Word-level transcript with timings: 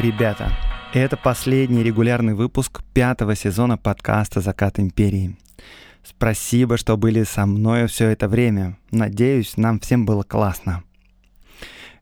Ребята, 0.00 0.52
это 0.94 1.16
последний 1.16 1.82
регулярный 1.82 2.34
выпуск 2.34 2.82
пятого 2.94 3.36
сезона 3.36 3.76
подкаста 3.76 4.40
«Закат 4.40 4.78
империи». 4.78 5.36
Спасибо, 6.02 6.78
что 6.78 6.96
были 6.96 7.24
со 7.24 7.44
мной 7.44 7.86
все 7.86 8.08
это 8.08 8.26
время. 8.26 8.78
Надеюсь, 8.90 9.58
нам 9.58 9.78
всем 9.78 10.06
было 10.06 10.22
классно. 10.22 10.82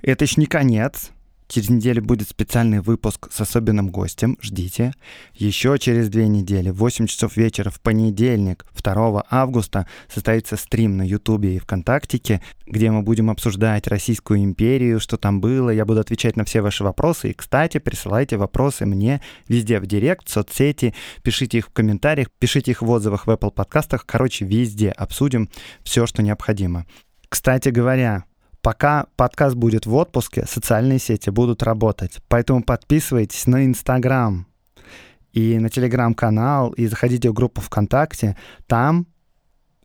Это 0.01 0.27
ж 0.27 0.37
не 0.37 0.47
конец. 0.47 1.11
Через 1.49 1.71
неделю 1.71 2.03
будет 2.03 2.29
специальный 2.29 2.81
выпуск 2.81 3.29
с 3.33 3.41
особенным 3.41 3.89
гостем, 3.89 4.37
ждите. 4.43 4.93
Еще 5.35 5.79
через 5.79 6.11
две 6.11 6.29
недели, 6.29 6.69
в 6.69 6.77
8 6.77 7.07
часов 7.07 7.39
вечера 7.39 7.71
в 7.71 7.81
понедельник, 7.81 8.67
2 8.77 9.25
августа, 9.31 9.87
состоится 10.13 10.57
стрим 10.57 10.99
на 10.99 11.03
Ютубе 11.03 11.57
и 11.57 11.59
ВКонтактике, 11.59 12.43
где 12.67 12.91
мы 12.91 13.01
будем 13.01 13.31
обсуждать 13.31 13.87
Российскую 13.87 14.45
империю, 14.45 15.01
что 15.01 15.17
там 15.17 15.41
было. 15.41 15.71
Я 15.71 15.87
буду 15.87 16.01
отвечать 16.01 16.37
на 16.37 16.45
все 16.45 16.61
ваши 16.61 16.85
вопросы. 16.85 17.31
И, 17.31 17.35
кстати, 17.35 17.79
присылайте 17.79 18.37
вопросы 18.37 18.85
мне 18.85 19.23
везде 19.49 19.81
в 19.81 19.87
директ, 19.87 20.29
в 20.29 20.31
соцсети, 20.31 20.95
пишите 21.23 21.59
их 21.59 21.69
в 21.69 21.73
комментариях, 21.73 22.29
пишите 22.39 22.73
их 22.73 22.83
в 22.83 22.91
отзывах 22.91 23.27
в 23.27 23.31
Apple 23.31 23.53
подкастах. 23.53 24.05
Короче, 24.05 24.45
везде 24.45 24.91
обсудим 24.91 25.49
все, 25.83 26.07
что 26.07 26.23
необходимо. 26.23 26.85
Кстати 27.31 27.71
говоря, 27.71 28.25
Пока 28.63 29.07
подкаст 29.17 29.57
будет 29.57 29.87
в 29.87 29.95
отпуске, 29.95 30.45
социальные 30.47 30.99
сети 30.99 31.31
будут 31.31 31.63
работать. 31.63 32.19
Поэтому 32.29 32.63
подписывайтесь 32.63 33.47
на 33.47 33.65
Инстаграм 33.65 34.47
и 35.33 35.59
на 35.59 35.69
Телеграм-канал, 35.69 36.71
и 36.71 36.87
заходите 36.87 37.31
в 37.31 37.35
группу 37.35 37.61
ВКонтакте. 37.61 38.37
Там 38.67 39.07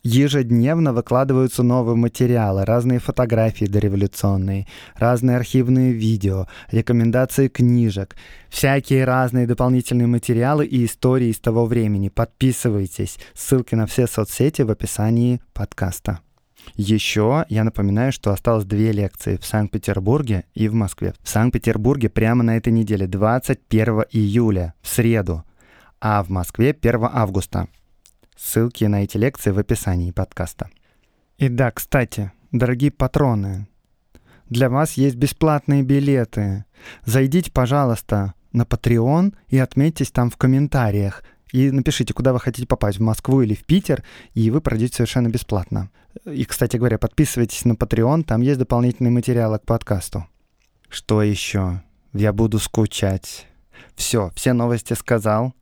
ежедневно 0.03 0.93
выкладываются 0.93 1.63
новые 1.63 1.95
материалы, 1.95 2.65
разные 2.65 2.99
фотографии 2.99 3.65
дореволюционные, 3.65 4.67
разные 4.95 5.37
архивные 5.37 5.93
видео, 5.93 6.47
рекомендации 6.71 7.47
книжек, 7.47 8.15
всякие 8.49 9.05
разные 9.05 9.47
дополнительные 9.47 10.08
материалы 10.08 10.65
и 10.65 10.85
истории 10.85 11.27
из 11.27 11.39
того 11.39 11.65
времени. 11.65 12.09
Подписывайтесь. 12.09 13.17
Ссылки 13.33 13.75
на 13.75 13.85
все 13.85 14.08
соцсети 14.08 14.61
в 14.63 14.71
описании 14.71 15.41
подкаста. 15.53 16.19
Еще 16.75 17.45
я 17.50 17.64
напоминаю, 17.64 18.11
что 18.11 18.31
осталось 18.31 18.66
две 18.66 18.92
лекции 18.92 19.38
в 19.38 19.45
Санкт-Петербурге 19.45 20.45
и 20.53 20.67
в 20.67 20.73
Москве. 20.73 21.14
В 21.22 21.30
Санкт-Петербурге 21.30 22.09
прямо 22.09 22.44
на 22.44 22.58
этой 22.58 22.73
неделе, 22.73 23.08
21 23.08 24.05
июля, 24.11 24.73
в 24.81 24.88
среду, 24.88 25.44
а 26.02 26.23
в 26.23 26.30
Москве 26.30 26.72
1 26.72 27.09
августа. 27.11 27.67
Ссылки 28.36 28.86
на 28.86 29.03
эти 29.03 29.17
лекции 29.17 29.52
в 29.52 29.59
описании 29.59 30.11
подкаста. 30.11 30.70
И 31.38 31.50
да, 31.50 31.72
кстати, 31.72 32.31
дорогие 32.52 32.92
патроны, 32.92 33.67
для 34.50 34.70
вас 34.70 34.94
есть 34.94 35.16
бесплатные 35.16 35.83
билеты. 35.83 36.66
Зайдите, 37.05 37.52
пожалуйста, 37.52 38.33
на 38.52 38.64
Patreon 38.64 39.33
и 39.48 39.58
отметьтесь 39.58 40.11
там 40.11 40.30
в 40.30 40.38
комментариях. 40.38 41.23
И 41.52 41.72
напишите, 41.72 42.14
куда 42.14 42.33
вы 42.33 42.39
хотите 42.39 42.67
попасть, 42.67 42.98
в 43.00 43.02
Москву 43.02 43.42
или 43.42 43.53
в 43.53 43.64
Питер, 43.64 44.03
и 44.33 44.50
вы 44.52 44.61
пройдете 44.61 44.95
совершенно 44.95 45.27
бесплатно. 45.30 45.89
И, 46.25 46.45
кстати 46.45 46.77
говоря, 46.77 46.97
подписывайтесь 46.97 47.65
на 47.65 47.73
Patreon, 47.73 48.23
там 48.23 48.41
есть 48.41 48.59
дополнительные 48.59 49.11
материалы 49.11 49.59
к 49.59 49.65
подкасту. 49.65 50.27
Что 50.89 51.23
еще? 51.23 51.81
Я 52.13 52.33
буду 52.33 52.59
скучать. 52.59 53.47
Все, 53.95 54.31
все 54.35 54.53
новости 54.53 54.93
сказал. 54.93 55.53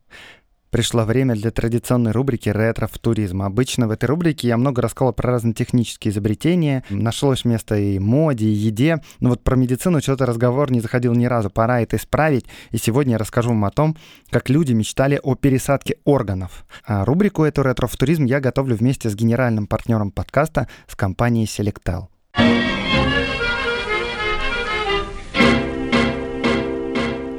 Пришло 0.71 1.03
время 1.03 1.35
для 1.35 1.51
традиционной 1.51 2.13
рубрики 2.13 2.47
«Ретро-футуризм». 2.47 3.41
Обычно 3.41 3.89
в 3.89 3.91
этой 3.91 4.05
рубрике 4.05 4.47
я 4.47 4.55
много 4.55 4.81
рассказывал 4.81 5.11
про 5.11 5.29
разные 5.29 5.53
технические 5.53 6.13
изобретения. 6.13 6.85
Нашлось 6.89 7.43
место 7.43 7.75
и 7.75 7.99
моде, 7.99 8.45
и 8.45 8.53
еде. 8.53 9.01
Но 9.19 9.31
вот 9.31 9.43
про 9.43 9.57
медицину 9.57 9.99
что-то 9.99 10.25
разговор 10.25 10.71
не 10.71 10.79
заходил 10.79 11.13
ни 11.13 11.25
разу. 11.25 11.49
Пора 11.49 11.81
это 11.81 11.97
исправить. 11.97 12.45
И 12.71 12.77
сегодня 12.77 13.13
я 13.13 13.17
расскажу 13.17 13.49
вам 13.49 13.65
о 13.65 13.71
том, 13.71 13.97
как 14.29 14.49
люди 14.49 14.71
мечтали 14.71 15.19
о 15.21 15.35
пересадке 15.35 15.97
органов. 16.05 16.65
А 16.85 17.03
рубрику 17.03 17.43
эту 17.43 17.63
«Ретро-футуризм» 17.63 18.23
я 18.23 18.39
готовлю 18.39 18.77
вместе 18.77 19.09
с 19.09 19.15
генеральным 19.15 19.67
партнером 19.67 20.09
подкаста 20.09 20.69
с 20.87 20.95
компанией 20.95 21.47
Selectel. 21.47 22.05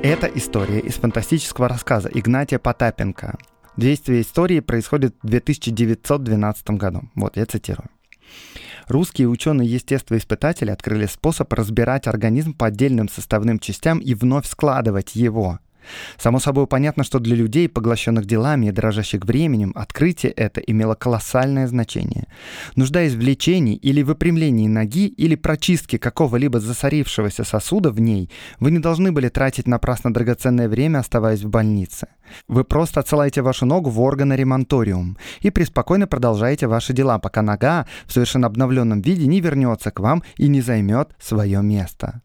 Это 0.02 0.26
история 0.26 0.80
из 0.80 0.94
фантастического 0.94 1.68
рассказа 1.68 2.10
Игнатия 2.12 2.58
Потапенко. 2.58 3.38
Действие 3.76 4.22
истории 4.22 4.58
происходит 4.58 5.14
в 5.22 5.28
2912 5.28 6.70
году. 6.70 7.02
Вот, 7.14 7.36
я 7.36 7.46
цитирую. 7.46 7.88
Русские 8.88 9.28
ученые-естествоиспытатели 9.28 10.72
открыли 10.72 11.06
способ 11.06 11.52
разбирать 11.52 12.08
организм 12.08 12.52
по 12.52 12.66
отдельным 12.66 13.08
составным 13.08 13.60
частям 13.60 14.00
и 14.00 14.14
вновь 14.14 14.48
складывать 14.48 15.14
его– 15.14 15.60
Само 16.18 16.38
собой 16.40 16.66
понятно, 16.66 17.04
что 17.04 17.18
для 17.18 17.36
людей, 17.36 17.68
поглощенных 17.68 18.26
делами 18.26 18.66
и 18.66 18.70
дрожащих 18.70 19.24
временем, 19.24 19.72
открытие 19.74 20.32
это 20.32 20.60
имело 20.60 20.94
колоссальное 20.94 21.66
значение. 21.66 22.26
Нуждаясь 22.76 23.14
в 23.14 23.20
лечении 23.20 23.76
или 23.76 24.02
выпрямлении 24.02 24.68
ноги 24.68 25.06
или 25.06 25.34
прочистке 25.34 25.98
какого-либо 25.98 26.60
засорившегося 26.60 27.44
сосуда 27.44 27.90
в 27.90 28.00
ней, 28.00 28.30
вы 28.60 28.70
не 28.70 28.78
должны 28.78 29.12
были 29.12 29.28
тратить 29.28 29.66
напрасно 29.66 30.12
драгоценное 30.12 30.68
время, 30.68 30.98
оставаясь 30.98 31.42
в 31.42 31.48
больнице. 31.48 32.08
Вы 32.48 32.64
просто 32.64 33.00
отсылаете 33.00 33.42
вашу 33.42 33.66
ногу 33.66 33.90
в 33.90 34.00
органоремонториум 34.00 35.18
и 35.40 35.50
преспокойно 35.50 36.06
продолжаете 36.06 36.66
ваши 36.66 36.92
дела, 36.92 37.18
пока 37.18 37.42
нога 37.42 37.86
в 38.06 38.12
совершенно 38.12 38.46
обновленном 38.46 39.00
виде 39.02 39.26
не 39.26 39.40
вернется 39.40 39.90
к 39.90 40.00
вам 40.00 40.22
и 40.36 40.48
не 40.48 40.60
займет 40.60 41.14
свое 41.20 41.62
место. 41.62 42.22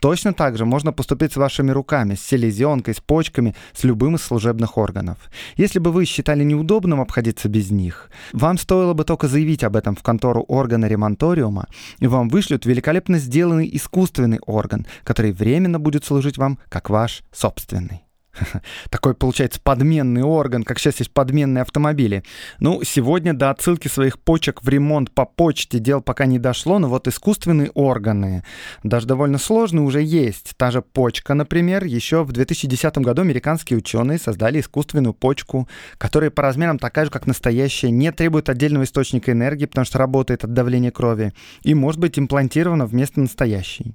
Точно 0.00 0.32
так 0.32 0.56
же 0.56 0.64
можно 0.64 0.92
поступить 0.92 1.32
с 1.32 1.36
вашими 1.36 1.70
руками, 1.70 2.14
с 2.14 2.22
селезенкой, 2.22 2.94
с 2.94 3.00
почками, 3.00 3.54
с 3.72 3.84
любым 3.84 4.16
из 4.16 4.22
служебных 4.22 4.78
органов. 4.78 5.18
Если 5.56 5.78
бы 5.78 5.92
вы 5.92 6.04
считали 6.04 6.44
неудобным 6.44 7.00
обходиться 7.00 7.48
без 7.48 7.70
них, 7.70 8.10
вам 8.32 8.58
стоило 8.58 8.94
бы 8.94 9.04
только 9.04 9.28
заявить 9.28 9.64
об 9.64 9.76
этом 9.76 9.96
в 9.96 10.02
контору 10.02 10.44
органа 10.48 10.86
ремонториума, 10.86 11.66
и 11.98 12.06
вам 12.06 12.28
вышлют 12.28 12.66
великолепно 12.66 13.18
сделанный 13.18 13.68
искусственный 13.72 14.38
орган, 14.46 14.86
который 15.04 15.32
временно 15.32 15.78
будет 15.78 16.04
служить 16.04 16.38
вам 16.38 16.58
как 16.68 16.90
ваш 16.90 17.22
собственный. 17.32 18.03
Такой, 18.90 19.14
получается, 19.14 19.60
подменный 19.62 20.22
орган, 20.22 20.62
как 20.62 20.78
сейчас 20.78 20.98
есть 20.98 21.12
подменные 21.12 21.62
автомобили. 21.62 22.22
Ну, 22.58 22.82
сегодня 22.84 23.34
до 23.34 23.50
отсылки 23.50 23.88
своих 23.88 24.18
почек 24.18 24.62
в 24.62 24.68
ремонт 24.68 25.10
по 25.12 25.24
почте 25.24 25.78
дел 25.78 26.00
пока 26.00 26.26
не 26.26 26.38
дошло, 26.38 26.78
но 26.78 26.88
вот 26.88 27.08
искусственные 27.08 27.70
органы, 27.70 28.44
даже 28.82 29.06
довольно 29.06 29.38
сложные, 29.38 29.82
уже 29.82 30.02
есть. 30.02 30.54
Та 30.56 30.70
же 30.70 30.82
почка, 30.82 31.34
например, 31.34 31.84
еще 31.84 32.24
в 32.24 32.32
2010 32.32 32.98
году 32.98 33.22
американские 33.22 33.78
ученые 33.78 34.18
создали 34.18 34.60
искусственную 34.60 35.14
почку, 35.14 35.68
которая 35.98 36.30
по 36.30 36.42
размерам 36.42 36.78
такая 36.78 37.06
же, 37.06 37.10
как 37.10 37.26
настоящая, 37.26 37.90
не 37.90 38.10
требует 38.12 38.48
отдельного 38.48 38.84
источника 38.84 39.32
энергии, 39.32 39.66
потому 39.66 39.84
что 39.84 39.98
работает 39.98 40.44
от 40.44 40.52
давления 40.52 40.90
крови, 40.90 41.32
и 41.62 41.74
может 41.74 42.00
быть 42.00 42.18
имплантирована 42.18 42.86
вместо 42.86 43.20
настоящей. 43.20 43.94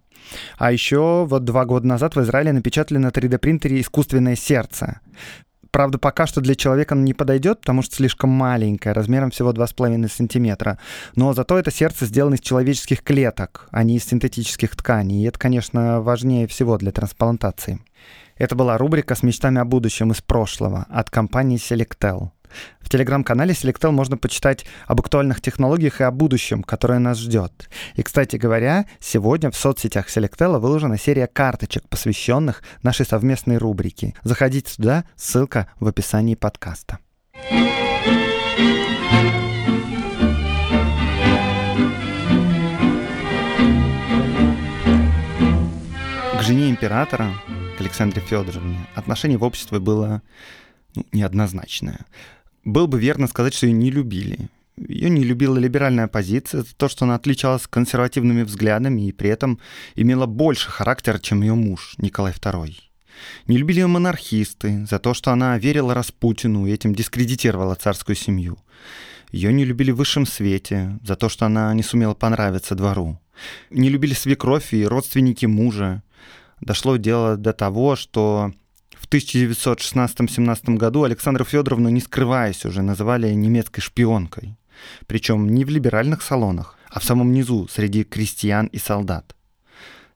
А 0.57 0.71
еще 0.71 1.25
вот 1.25 1.43
два 1.43 1.65
года 1.65 1.87
назад 1.87 2.15
в 2.15 2.21
Израиле 2.21 2.51
напечатали 2.51 2.97
на 2.97 3.07
3D-принтере 3.07 3.81
искусственное 3.81 4.35
сердце. 4.35 4.99
Правда, 5.71 5.99
пока 5.99 6.25
что 6.25 6.41
для 6.41 6.55
человека 6.55 6.95
оно 6.95 7.03
не 7.03 7.13
подойдет, 7.13 7.61
потому 7.61 7.83
что 7.83 7.95
слишком 7.95 8.31
маленькое, 8.31 8.93
размером 8.93 9.29
всего 9.29 9.51
2,5 9.51 10.09
сантиметра. 10.09 10.79
Но 11.15 11.33
зато 11.33 11.59
это 11.59 11.71
сердце 11.71 12.05
сделано 12.05 12.35
из 12.35 12.41
человеческих 12.41 13.03
клеток, 13.03 13.67
а 13.71 13.83
не 13.83 13.97
из 13.97 14.05
синтетических 14.05 14.75
тканей. 14.75 15.23
И 15.23 15.27
это, 15.27 15.37
конечно, 15.37 16.01
важнее 16.01 16.47
всего 16.47 16.77
для 16.77 16.91
трансплантации. 16.91 17.79
Это 18.37 18.55
была 18.55 18.77
рубрика 18.77 19.15
с 19.15 19.21
мечтами 19.21 19.59
о 19.59 19.65
будущем 19.65 20.11
из 20.11 20.21
прошлого 20.21 20.87
от 20.89 21.09
компании 21.09 21.59
Selectel. 21.59 22.31
В 22.79 22.89
телеграм-канале 22.89 23.53
Selectel 23.53 23.91
можно 23.91 24.17
почитать 24.17 24.65
об 24.87 24.99
актуальных 24.99 25.41
технологиях 25.41 26.01
и 26.01 26.03
о 26.03 26.11
будущем, 26.11 26.63
которое 26.63 26.99
нас 26.99 27.19
ждет. 27.19 27.69
И, 27.95 28.01
кстати 28.01 28.35
говоря, 28.35 28.85
сегодня 28.99 29.51
в 29.51 29.55
соцсетях 29.55 30.07
Selectel 30.07 30.57
выложена 30.59 30.97
серия 30.97 31.27
карточек, 31.27 31.87
посвященных 31.87 32.63
нашей 32.81 33.05
совместной 33.05 33.57
рубрике. 33.57 34.15
Заходите 34.23 34.75
туда, 34.75 35.05
ссылка 35.15 35.67
в 35.79 35.87
описании 35.87 36.35
подкаста. 36.35 36.99
К 46.39 46.41
жене 46.41 46.69
императора, 46.69 47.33
к 47.77 47.81
Александре 47.81 48.21
Федоровне, 48.21 48.79
отношение 48.95 49.37
в 49.37 49.43
обществе 49.43 49.79
было 49.79 50.21
ну, 50.95 51.05
неоднозначное. 51.11 51.99
Было 52.69 52.85
бы 52.85 52.99
верно 52.99 53.27
сказать, 53.27 53.55
что 53.55 53.65
ее 53.65 53.73
не 53.73 53.89
любили. 53.89 54.47
Ее 54.77 55.09
не 55.09 55.23
любила 55.23 55.57
либеральная 55.57 56.05
оппозиция, 56.05 56.63
то, 56.77 56.87
что 56.87 57.05
она 57.05 57.15
отличалась 57.15 57.65
консервативными 57.65 58.43
взглядами 58.43 59.07
и 59.07 59.11
при 59.11 59.31
этом 59.31 59.59
имела 59.95 60.27
больше 60.27 60.69
характера, 60.69 61.17
чем 61.17 61.41
ее 61.41 61.55
муж 61.55 61.95
Николай 61.97 62.31
II. 62.31 62.75
Не 63.47 63.57
любили 63.57 63.79
ее 63.79 63.87
монархисты 63.87 64.85
за 64.85 64.99
то, 64.99 65.15
что 65.15 65.31
она 65.31 65.57
верила 65.57 65.95
Распутину 65.95 66.67
и 66.67 66.71
этим 66.71 66.93
дискредитировала 66.93 67.73
царскую 67.73 68.15
семью. 68.15 68.59
Ее 69.31 69.51
не 69.51 69.65
любили 69.65 69.89
в 69.89 69.97
высшем 69.97 70.27
свете 70.27 70.99
за 71.03 71.15
то, 71.15 71.27
что 71.27 71.47
она 71.47 71.73
не 71.73 71.81
сумела 71.81 72.13
понравиться 72.13 72.75
двору. 72.75 73.19
Не 73.71 73.89
любили 73.89 74.13
свекровь 74.13 74.75
и 74.75 74.85
родственники 74.85 75.47
мужа. 75.47 76.03
Дошло 76.61 76.97
дело 76.97 77.35
до 77.35 77.51
того, 77.51 77.95
что 77.95 78.53
в 79.09 79.11
1916-17 79.11 80.75
году 80.75 81.03
Александру 81.03 81.43
Федоровну, 81.43 81.89
не 81.89 81.99
скрываясь 81.99 82.63
уже, 82.65 82.83
называли 82.83 83.33
немецкой 83.33 83.81
шпионкой. 83.81 84.55
Причем 85.07 85.49
не 85.49 85.65
в 85.65 85.69
либеральных 85.69 86.21
салонах, 86.21 86.77
а 86.91 86.99
в 86.99 87.03
самом 87.03 87.33
низу, 87.33 87.67
среди 87.67 88.03
крестьян 88.03 88.67
и 88.67 88.77
солдат. 88.77 89.35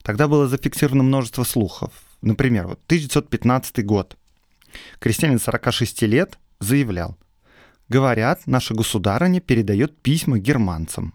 Тогда 0.02 0.28
было 0.28 0.46
зафиксировано 0.46 1.02
множество 1.02 1.42
слухов. 1.42 1.90
Например, 2.22 2.68
вот 2.68 2.80
1915 2.86 3.84
год. 3.84 4.16
Крестьянин 5.00 5.40
46 5.40 6.02
лет 6.02 6.38
заявлял, 6.60 7.18
Говорят, 7.88 8.46
наша 8.46 8.74
государыня 8.74 9.40
передает 9.40 10.00
письма 10.02 10.38
германцам. 10.38 11.14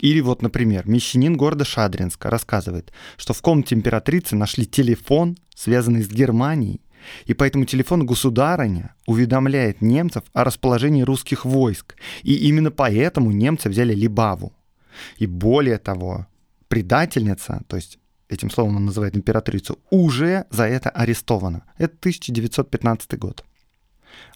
Или 0.00 0.20
вот, 0.20 0.42
например, 0.42 0.86
мещанин 0.88 1.36
города 1.36 1.64
Шадринска 1.64 2.28
рассказывает, 2.28 2.92
что 3.16 3.32
в 3.32 3.40
комнате 3.40 3.76
императрицы 3.76 4.34
нашли 4.34 4.66
телефон, 4.66 5.36
связанный 5.54 6.02
с 6.02 6.08
Германией, 6.08 6.80
и 7.26 7.34
по 7.34 7.44
этому 7.44 7.64
телефону 7.64 8.04
государыня 8.04 8.94
уведомляет 9.06 9.82
немцев 9.82 10.24
о 10.32 10.44
расположении 10.44 11.02
русских 11.02 11.44
войск, 11.44 11.96
и 12.22 12.34
именно 12.34 12.70
поэтому 12.70 13.30
немцы 13.32 13.68
взяли 13.68 13.94
Либаву. 13.94 14.52
И 15.18 15.26
более 15.26 15.78
того, 15.78 16.26
предательница, 16.68 17.62
то 17.66 17.76
есть 17.76 17.98
этим 18.28 18.50
словом 18.50 18.76
он 18.76 18.86
называет 18.86 19.16
императрицу, 19.16 19.78
уже 19.90 20.46
за 20.50 20.64
это 20.64 20.90
арестована. 20.90 21.64
Это 21.78 21.94
1915 22.00 23.18
год. 23.18 23.44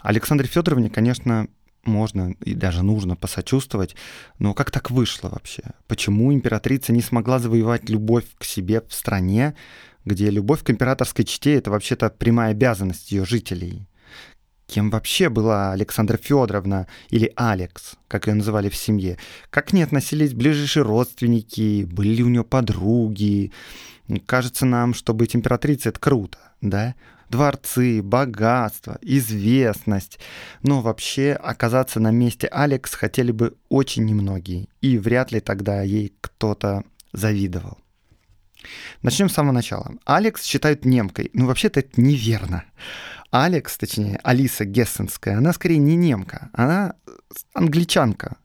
Александре 0.01 0.47
Федоровне, 0.49 0.91
конечно, 0.91 1.49
можно 1.85 2.35
и 2.45 2.55
даже 2.55 2.83
нужно 2.83 3.17
посочувствовать, 3.17 3.97
но 4.39 4.55
как 4.55 4.71
так 4.71 4.91
вышло 4.91 5.29
вообще? 5.29 5.63
Почему 5.87 6.33
императрица 6.33 6.93
не 6.93 7.01
смогла 7.01 7.39
завоевать 7.39 7.89
любовь 7.89 8.25
к 8.39 8.45
себе 8.45 8.83
в 8.83 8.93
стране, 8.93 9.55
где 10.05 10.31
любовь 10.31 10.63
к 10.63 10.71
императорской 10.71 11.25
чте— 11.25 11.55
это 11.57 11.71
вообще-то 11.71 12.11
прямая 12.11 12.53
обязанность 12.53 13.13
ее 13.13 13.25
жителей? 13.25 13.87
Кем 14.67 14.91
вообще 14.91 15.31
была 15.31 15.73
Александра 15.73 16.19
Федоровна 16.19 16.89
или 17.09 17.33
Алекс, 17.37 17.95
как 18.07 18.27
ее 18.27 18.35
называли 18.35 18.69
в 18.69 18.77
семье? 18.77 19.17
Как 19.49 19.69
к 19.69 19.73
ней 19.73 19.83
относились 19.83 20.35
ближайшие 20.35 20.83
родственники? 20.83 21.85
Были 21.91 22.17
ли 22.17 22.23
у 22.23 22.29
нее 22.29 22.45
подруги? 22.45 23.51
Кажется 24.27 24.67
нам, 24.67 24.93
что 24.93 25.15
быть 25.15 25.35
императрицей— 25.35 25.89
это 25.91 25.99
круто, 25.99 26.39
да? 26.61 26.95
Дворцы, 27.31 28.03
богатство, 28.03 28.99
известность. 29.03 30.19
Но 30.63 30.81
вообще 30.81 31.33
оказаться 31.33 32.01
на 32.01 32.11
месте 32.11 32.47
Алекс 32.49 32.93
хотели 32.95 33.33
бы 33.33 33.57
очень 33.69 34.05
немногие, 34.05 34.69
и 34.81 34.99
вряд 34.99 35.33
ли 35.33 35.41
тогда 35.41 35.83
ей 35.83 36.15
кто-то 36.21 36.85
завидовал. 37.13 37.79
Начнем 39.03 39.29
с 39.29 39.35
самого 39.35 39.53
начала. 39.53 39.95
Алекс 40.05 40.45
считают 40.45 40.85
немкой. 40.85 41.31
Ну, 41.33 41.47
вообще-то 41.47 41.81
это 41.81 42.01
неверно. 42.01 42.65
Алекс, 43.31 43.77
точнее, 43.77 44.19
Алиса 44.23 44.65
Гессенская, 44.65 45.37
она 45.37 45.53
скорее 45.53 45.79
не 45.79 45.97
немка, 45.97 46.49
она 46.55 46.95
англичанка, 47.53 48.37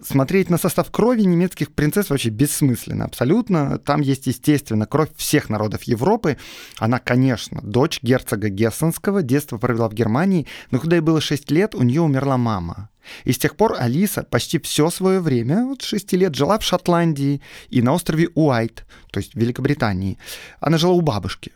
Смотреть 0.00 0.48
на 0.48 0.56
состав 0.56 0.90
крови 0.90 1.22
немецких 1.22 1.72
принцесс 1.72 2.08
вообще 2.08 2.30
бессмысленно 2.30 3.04
абсолютно. 3.04 3.78
Там 3.78 4.00
есть, 4.00 4.26
естественно, 4.26 4.86
кровь 4.86 5.10
всех 5.16 5.50
народов 5.50 5.82
Европы. 5.82 6.38
Она, 6.78 6.98
конечно, 6.98 7.60
дочь 7.62 8.00
герцога 8.02 8.48
Гессенского, 8.48 9.22
детство 9.22 9.58
провела 9.58 9.88
в 9.88 9.94
Германии, 9.94 10.46
но 10.70 10.78
когда 10.78 10.96
ей 10.96 11.02
было 11.02 11.20
6 11.20 11.50
лет, 11.50 11.74
у 11.74 11.82
нее 11.82 12.00
умерла 12.00 12.38
мама. 12.38 12.88
И 13.24 13.32
с 13.32 13.38
тех 13.38 13.56
пор 13.56 13.76
Алиса 13.78 14.22
почти 14.22 14.58
все 14.58 14.88
свое 14.88 15.20
время, 15.20 15.66
вот 15.66 15.82
6 15.82 16.12
лет, 16.12 16.34
жила 16.34 16.58
в 16.58 16.62
Шотландии 16.62 17.42
и 17.68 17.82
на 17.82 17.92
острове 17.92 18.28
Уайт, 18.34 18.86
то 19.10 19.20
есть 19.20 19.34
в 19.34 19.38
Великобритании. 19.38 20.18
Она 20.60 20.78
жила 20.78 20.92
у 20.92 21.00
бабушки. 21.02 21.52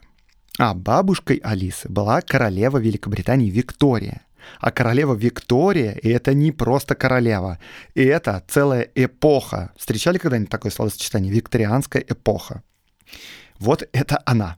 А 0.59 0.75
бабушкой 0.75 1.37
Алисы 1.37 1.89
была 1.89 2.21
королева 2.21 2.79
Великобритании 2.79 3.51
Виктория. 3.51 4.23
А 4.61 4.71
королева 4.71 5.15
Виктория— 5.15 5.99
это 6.03 6.35
не 6.35 6.53
просто 6.53 6.95
королева, 6.95 7.59
и 7.95 8.03
это 8.03 8.43
целая 8.49 8.89
эпоха. 8.95 9.73
Встречали 9.77 10.19
когда-нибудь 10.19 10.51
такое 10.51 10.73
словосочетание? 10.73 11.33
Викторианская 11.33 12.03
эпоха. 12.03 12.63
Вот 13.59 13.89
это 13.93 14.21
она. 14.27 14.57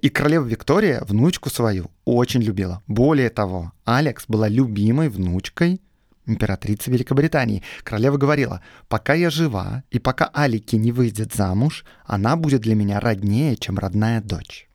И 0.00 0.08
королева 0.08 0.44
Виктория 0.44 1.02
внучку 1.04 1.48
свою 1.48 1.90
очень 2.04 2.42
любила. 2.42 2.82
Более 2.86 3.30
того, 3.30 3.72
Алекс 3.84 4.24
была 4.26 4.48
любимой 4.48 5.08
внучкой 5.08 5.80
императрицы 6.26 6.90
Великобритании. 6.90 7.62
Королева 7.82 8.16
говорила, 8.16 8.60
пока 8.88 9.14
я 9.14 9.30
жива 9.30 9.82
и 9.90 9.98
пока 9.98 10.30
Алики 10.32 10.76
не 10.76 10.92
выйдет 10.92 11.34
замуж, 11.34 11.84
она 12.04 12.36
будет 12.36 12.62
для 12.62 12.74
меня 12.74 13.00
роднее, 13.00 13.56
чем 13.56 13.78
родная 13.78 14.20
дочь. 14.20 14.68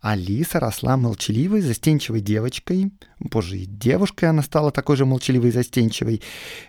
Алиса 0.00 0.60
росла 0.60 0.96
молчаливой, 0.96 1.60
застенчивой 1.60 2.20
девочкой. 2.20 2.92
Боже, 3.18 3.58
и 3.58 3.66
девушкой 3.66 4.26
она 4.26 4.42
стала 4.42 4.70
такой 4.70 4.96
же 4.96 5.04
молчаливой 5.04 5.48
и 5.48 5.52
застенчивой. 5.52 6.22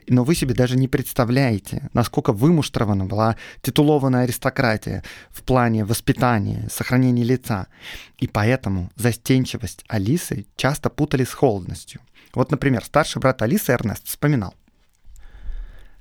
Но 0.07 0.23
вы 0.23 0.33
себе 0.33 0.55
даже 0.55 0.77
не 0.77 0.87
представляете, 0.87 1.89
насколько 1.93 2.33
вымуштрована 2.33 3.05
была 3.05 3.35
титулованная 3.61 4.23
аристократия 4.23 5.03
в 5.29 5.43
плане 5.43 5.85
воспитания, 5.85 6.67
сохранения 6.71 7.23
лица. 7.23 7.67
И 8.17 8.27
поэтому 8.27 8.91
застенчивость 8.95 9.85
Алисы 9.87 10.47
часто 10.55 10.89
путали 10.89 11.23
с 11.23 11.33
холодностью. 11.33 12.01
Вот, 12.33 12.49
например, 12.49 12.83
старший 12.83 13.19
брат 13.19 13.41
Алисы 13.41 13.71
Эрнест 13.71 14.07
вспоминал. 14.07 14.55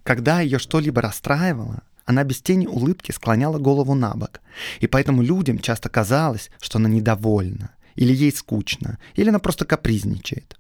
Когда 0.03 0.41
ее 0.41 0.59
что-либо 0.59 1.03
расстраивало, 1.03 1.83
она 2.09 2.25
без 2.25 2.41
тени 2.41 2.67
улыбки 2.67 3.13
склоняла 3.13 3.59
голову 3.59 3.95
на 3.95 4.15
бок, 4.15 4.41
и 4.81 4.87
поэтому 4.87 5.21
людям 5.21 5.59
часто 5.59 5.91
казалось, 5.91 6.51
что 6.59 6.79
она 6.79 6.89
недовольна, 6.89 7.73
или 7.97 8.15
ей 8.15 8.33
скучно, 8.33 8.99
или 9.15 9.29
она 9.29 9.39
просто 9.39 9.67
капризничает. 9.67 10.59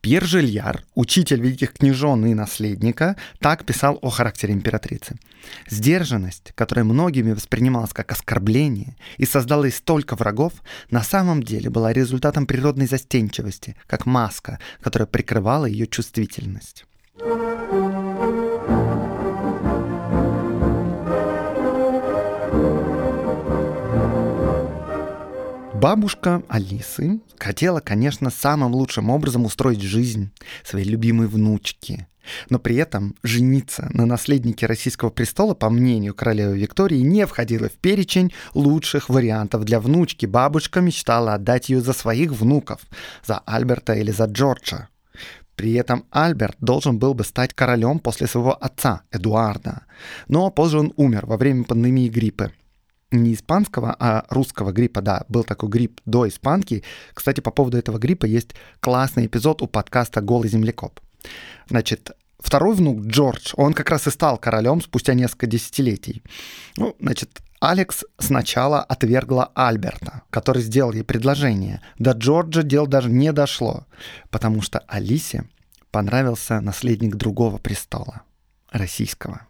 Пьер 0.00 0.24
Жильяр, 0.24 0.84
учитель 0.94 1.40
великих 1.40 1.72
княжон 1.72 2.24
и 2.26 2.34
наследника, 2.34 3.16
так 3.40 3.64
писал 3.64 3.98
о 4.00 4.10
характере 4.10 4.54
императрицы. 4.54 5.16
Сдержанность, 5.68 6.52
которая 6.54 6.84
многими 6.84 7.32
воспринималась 7.32 7.92
как 7.92 8.12
оскорбление 8.12 8.96
и 9.16 9.26
создала 9.26 9.66
ей 9.66 9.72
столько 9.72 10.14
врагов, 10.14 10.52
на 10.92 11.02
самом 11.02 11.42
деле 11.42 11.68
была 11.68 11.92
результатом 11.92 12.46
природной 12.46 12.86
застенчивости, 12.86 13.74
как 13.88 14.06
маска, 14.06 14.60
которая 14.80 15.08
прикрывала 15.08 15.64
ее 15.64 15.88
чувствительность. 15.88 16.84
Бабушка 25.80 26.42
Алисы 26.48 27.20
хотела, 27.38 27.78
конечно, 27.78 28.30
самым 28.30 28.74
лучшим 28.74 29.10
образом 29.10 29.44
устроить 29.44 29.80
жизнь 29.80 30.32
своей 30.64 30.84
любимой 30.84 31.28
внучки. 31.28 32.08
Но 32.50 32.58
при 32.58 32.74
этом 32.74 33.14
жениться 33.22 33.88
на 33.92 34.04
наследнике 34.04 34.66
российского 34.66 35.10
престола, 35.10 35.54
по 35.54 35.70
мнению 35.70 36.16
королевы 36.16 36.58
Виктории, 36.58 36.98
не 36.98 37.24
входило 37.26 37.68
в 37.68 37.74
перечень 37.74 38.32
лучших 38.54 39.08
вариантов 39.08 39.64
для 39.64 39.78
внучки. 39.78 40.26
Бабушка 40.26 40.80
мечтала 40.80 41.34
отдать 41.34 41.68
ее 41.68 41.80
за 41.80 41.92
своих 41.92 42.32
внуков, 42.32 42.80
за 43.24 43.38
Альберта 43.46 43.92
или 43.94 44.10
за 44.10 44.24
Джорджа. 44.24 44.88
При 45.54 45.74
этом 45.74 46.06
Альберт 46.10 46.56
должен 46.58 46.98
был 46.98 47.14
бы 47.14 47.22
стать 47.22 47.54
королем 47.54 48.00
после 48.00 48.26
своего 48.26 48.52
отца, 48.52 49.02
Эдуарда. 49.12 49.82
Но 50.26 50.50
позже 50.50 50.80
он 50.80 50.92
умер 50.96 51.26
во 51.26 51.36
время 51.36 51.62
пандемии 51.62 52.08
гриппа 52.08 52.50
не 53.10 53.34
испанского, 53.34 53.96
а 53.98 54.24
русского 54.28 54.72
гриппа, 54.72 55.00
да, 55.00 55.24
был 55.28 55.44
такой 55.44 55.68
грипп 55.68 56.00
до 56.04 56.28
испанки. 56.28 56.84
Кстати, 57.14 57.40
по 57.40 57.50
поводу 57.50 57.78
этого 57.78 57.98
гриппа 57.98 58.26
есть 58.26 58.54
классный 58.80 59.26
эпизод 59.26 59.62
у 59.62 59.66
подкаста 59.66 60.20
«Голый 60.20 60.48
землекоп». 60.48 61.00
Значит, 61.68 62.12
второй 62.38 62.74
внук 62.74 63.06
Джордж, 63.06 63.52
он 63.56 63.72
как 63.72 63.90
раз 63.90 64.06
и 64.06 64.10
стал 64.10 64.38
королем 64.38 64.80
спустя 64.80 65.14
несколько 65.14 65.46
десятилетий. 65.46 66.22
Ну, 66.76 66.94
значит, 67.00 67.40
Алекс 67.60 68.04
сначала 68.18 68.82
отвергла 68.82 69.50
Альберта, 69.54 70.22
который 70.30 70.62
сделал 70.62 70.92
ей 70.92 71.02
предложение. 71.02 71.80
До 71.98 72.12
Джорджа 72.12 72.62
дел 72.62 72.86
даже 72.86 73.10
не 73.10 73.32
дошло, 73.32 73.86
потому 74.30 74.62
что 74.62 74.80
Алисе 74.86 75.44
понравился 75.90 76.60
наследник 76.60 77.16
другого 77.16 77.58
престола, 77.58 78.22
российского. 78.70 79.47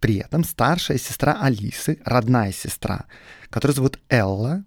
При 0.00 0.16
этом 0.16 0.44
старшая 0.44 0.98
сестра 0.98 1.38
Алисы, 1.40 1.98
родная 2.04 2.52
сестра, 2.52 3.06
которая 3.50 3.74
зовут 3.74 3.98
Элла, 4.08 4.64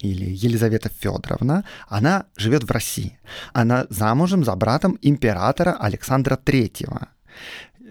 или 0.00 0.30
Елизавета 0.30 0.90
Федоровна, 0.90 1.64
она 1.88 2.26
живет 2.36 2.64
в 2.64 2.70
России. 2.70 3.18
Она 3.52 3.86
замужем 3.90 4.44
за 4.44 4.54
братом 4.54 4.98
императора 5.02 5.76
Александра 5.78 6.36
Третьего. 6.36 7.08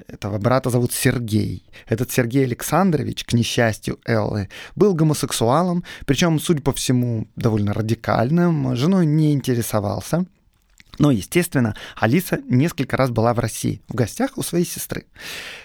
Этого 0.08 0.38
брата 0.38 0.70
зовут 0.70 0.94
Сергей. 0.94 1.70
Этот 1.86 2.12
Сергей 2.12 2.46
Александрович, 2.46 3.26
к 3.26 3.34
несчастью 3.34 4.00
Эллы, 4.06 4.50
был 4.76 4.94
гомосексуалом, 4.94 5.84
причем, 6.06 6.40
судя 6.40 6.62
по 6.62 6.72
всему, 6.72 7.28
довольно 7.36 7.74
радикальным, 7.74 8.76
женой 8.76 9.06
не 9.06 9.34
интересовался. 9.34 10.26
Но, 11.00 11.12
естественно, 11.12 11.76
Алиса 11.96 12.40
несколько 12.48 12.98
раз 12.98 13.10
была 13.10 13.34
в 13.34 13.40
России, 13.40 13.82
в 13.88 13.94
гостях 13.94 14.38
у 14.38 14.44
своей 14.44 14.66
сестры. 14.66 15.06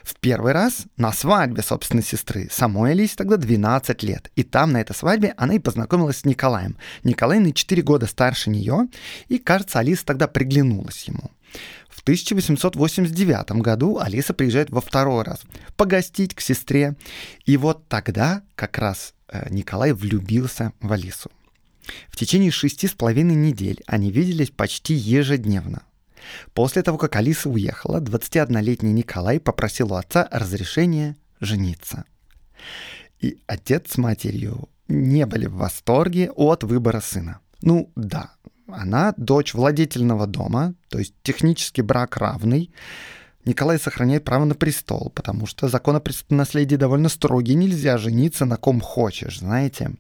В 0.03 0.15
первый 0.17 0.53
раз 0.53 0.87
на 0.97 1.13
свадьбе 1.13 1.63
собственной 1.63 2.03
сестры. 2.03 2.49
Самой 2.51 2.93
Алисе 2.93 3.15
тогда 3.17 3.37
12 3.37 4.03
лет. 4.03 4.31
И 4.37 4.43
там, 4.43 4.73
на 4.73 4.81
этой 4.81 4.95
свадьбе, 4.95 5.35
она 5.37 5.55
и 5.55 5.59
познакомилась 5.59 6.19
с 6.19 6.25
Николаем. 6.25 6.77
Николай 7.03 7.39
на 7.39 7.53
4 7.53 7.83
года 7.83 8.07
старше 8.07 8.51
нее, 8.51 8.89
и, 9.29 9.39
кажется, 9.39 9.79
Алиса 9.79 10.05
тогда 10.05 10.29
приглянулась 10.29 11.05
ему. 11.05 11.31
В 11.89 12.01
1889 12.01 13.63
году 13.63 13.99
Алиса 13.99 14.33
приезжает 14.35 14.71
во 14.71 14.81
второй 14.81 15.25
раз 15.25 15.43
погостить 15.77 16.35
к 16.35 16.41
сестре. 16.41 16.97
И 17.45 17.57
вот 17.57 17.87
тогда 17.89 18.43
как 18.55 18.79
раз 18.79 19.15
э, 19.29 19.49
Николай 19.51 19.93
влюбился 19.93 20.73
в 20.81 20.91
Алису. 20.93 21.31
В 22.09 22.17
течение 22.17 22.51
шести 22.51 22.87
с 22.87 22.93
половиной 22.93 23.35
недель 23.35 23.83
они 23.87 24.11
виделись 24.11 24.51
почти 24.51 24.95
ежедневно. 24.95 25.83
После 26.55 26.83
того, 26.83 26.99
как 26.99 27.17
Алиса 27.17 27.49
уехала, 27.49 28.01
21-летний 28.01 28.93
Николай 28.93 29.41
попросил 29.41 29.93
у 29.93 29.97
отца 29.97 30.29
разрешения 30.31 31.17
жениться. 31.41 32.05
И 33.21 33.39
отец 33.47 33.93
с 33.93 33.99
матерью 33.99 34.69
не 34.89 35.27
были 35.27 35.47
в 35.47 35.55
восторге 35.55 36.31
от 36.31 36.65
выбора 36.65 37.01
сына. 37.01 37.41
Ну 37.61 37.91
да, 37.97 38.33
она 38.69 39.15
дочь 39.17 39.55
владетельного 39.55 40.27
дома, 40.27 40.75
то 40.89 40.99
есть 40.99 41.15
технически 41.23 41.81
брак 41.81 42.17
равный. 42.17 42.73
Николай 43.45 43.79
сохраняет 43.79 44.25
право 44.25 44.45
на 44.45 44.55
престол, 44.55 45.11
потому 45.15 45.47
что 45.47 45.69
закон 45.69 45.97
о 45.97 46.03
наследии 46.29 46.77
довольно 46.77 47.09
строгий, 47.09 47.55
нельзя 47.55 47.99
жениться 47.99 48.45
на 48.45 48.57
ком 48.57 48.81
хочешь, 48.81 49.41
знаете. 49.41 49.93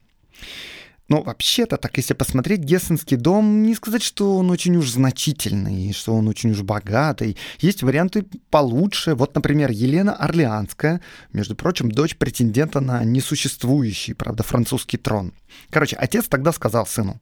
Ну, 1.08 1.22
вообще-то, 1.22 1.76
так 1.76 1.96
если 1.96 2.14
посмотреть, 2.14 2.60
Гессенский 2.60 3.16
дом, 3.16 3.62
не 3.62 3.74
сказать, 3.74 4.02
что 4.02 4.36
он 4.36 4.50
очень 4.50 4.76
уж 4.76 4.90
значительный, 4.90 5.92
что 5.92 6.14
он 6.14 6.28
очень 6.28 6.52
уж 6.52 6.62
богатый. 6.62 7.36
Есть 7.58 7.82
варианты 7.82 8.24
получше. 8.50 9.14
Вот, 9.14 9.34
например, 9.34 9.70
Елена 9.70 10.14
Орлеанская, 10.14 11.00
между 11.32 11.54
прочим, 11.54 11.90
дочь 11.90 12.16
претендента 12.16 12.80
на 12.80 13.04
несуществующий, 13.04 14.14
правда, 14.14 14.42
французский 14.42 14.96
трон. 14.96 15.32
Короче, 15.70 15.96
отец 15.96 16.28
тогда 16.28 16.52
сказал 16.52 16.86
сыну, 16.86 17.20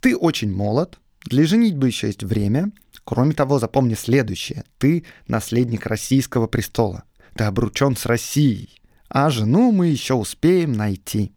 ты 0.00 0.16
очень 0.16 0.52
молод, 0.52 0.98
для 1.24 1.46
женитьбы 1.46 1.86
еще 1.86 2.06
есть 2.08 2.22
время. 2.22 2.72
Кроме 3.04 3.32
того, 3.32 3.58
запомни 3.58 3.94
следующее. 3.94 4.64
Ты 4.78 5.04
наследник 5.26 5.86
российского 5.86 6.46
престола. 6.46 7.04
Ты 7.34 7.44
обручен 7.44 7.96
с 7.96 8.06
Россией. 8.06 8.80
А 9.08 9.30
жену 9.30 9.72
мы 9.72 9.88
еще 9.88 10.14
успеем 10.14 10.72
найти. 10.72 11.32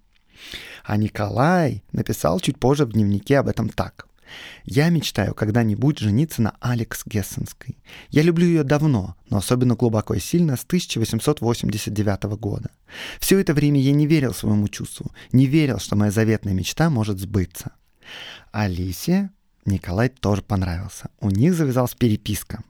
А 0.84 0.98
Николай 0.98 1.84
написал 1.92 2.40
чуть 2.40 2.60
позже 2.60 2.86
в 2.86 2.94
дневнике 2.94 3.40
об 3.40 3.48
этом 3.48 3.70
так. 3.70 4.08
«Я 4.64 4.90
мечтаю 4.90 5.36
когда-нибудь 5.36 6.00
жениться 6.00 6.42
на 6.42 6.56
Алекс 6.60 7.06
Гессенской. 7.06 7.78
Я 8.10 8.24
люблю 8.24 8.48
ее 8.48 8.64
давно, 8.64 9.16
но 9.30 9.38
особенно 9.38 9.76
глубоко 9.76 10.16
и 10.16 10.20
сильно 10.20 10.58
с 10.58 10.64
1889 10.64 12.24
года. 12.40 12.72
Все 13.20 13.40
это 13.40 13.54
время 13.54 13.80
я 13.80 13.92
не 13.92 14.08
верил 14.08 14.34
своему 14.34 14.68
чувству, 14.70 15.12
не 15.32 15.46
верил, 15.46 15.78
что 15.78 15.96
моя 15.96 16.12
заветная 16.12 16.54
мечта 16.54 16.90
может 16.90 17.20
сбыться. 17.20 17.74
Алисе 18.52 19.30
Николай 19.66 20.10
тоже 20.10 20.42
понравился. 20.42 21.10
У 21.20 21.30
них 21.30 21.54
завязалась 21.54 21.96
переписка. 21.96 22.64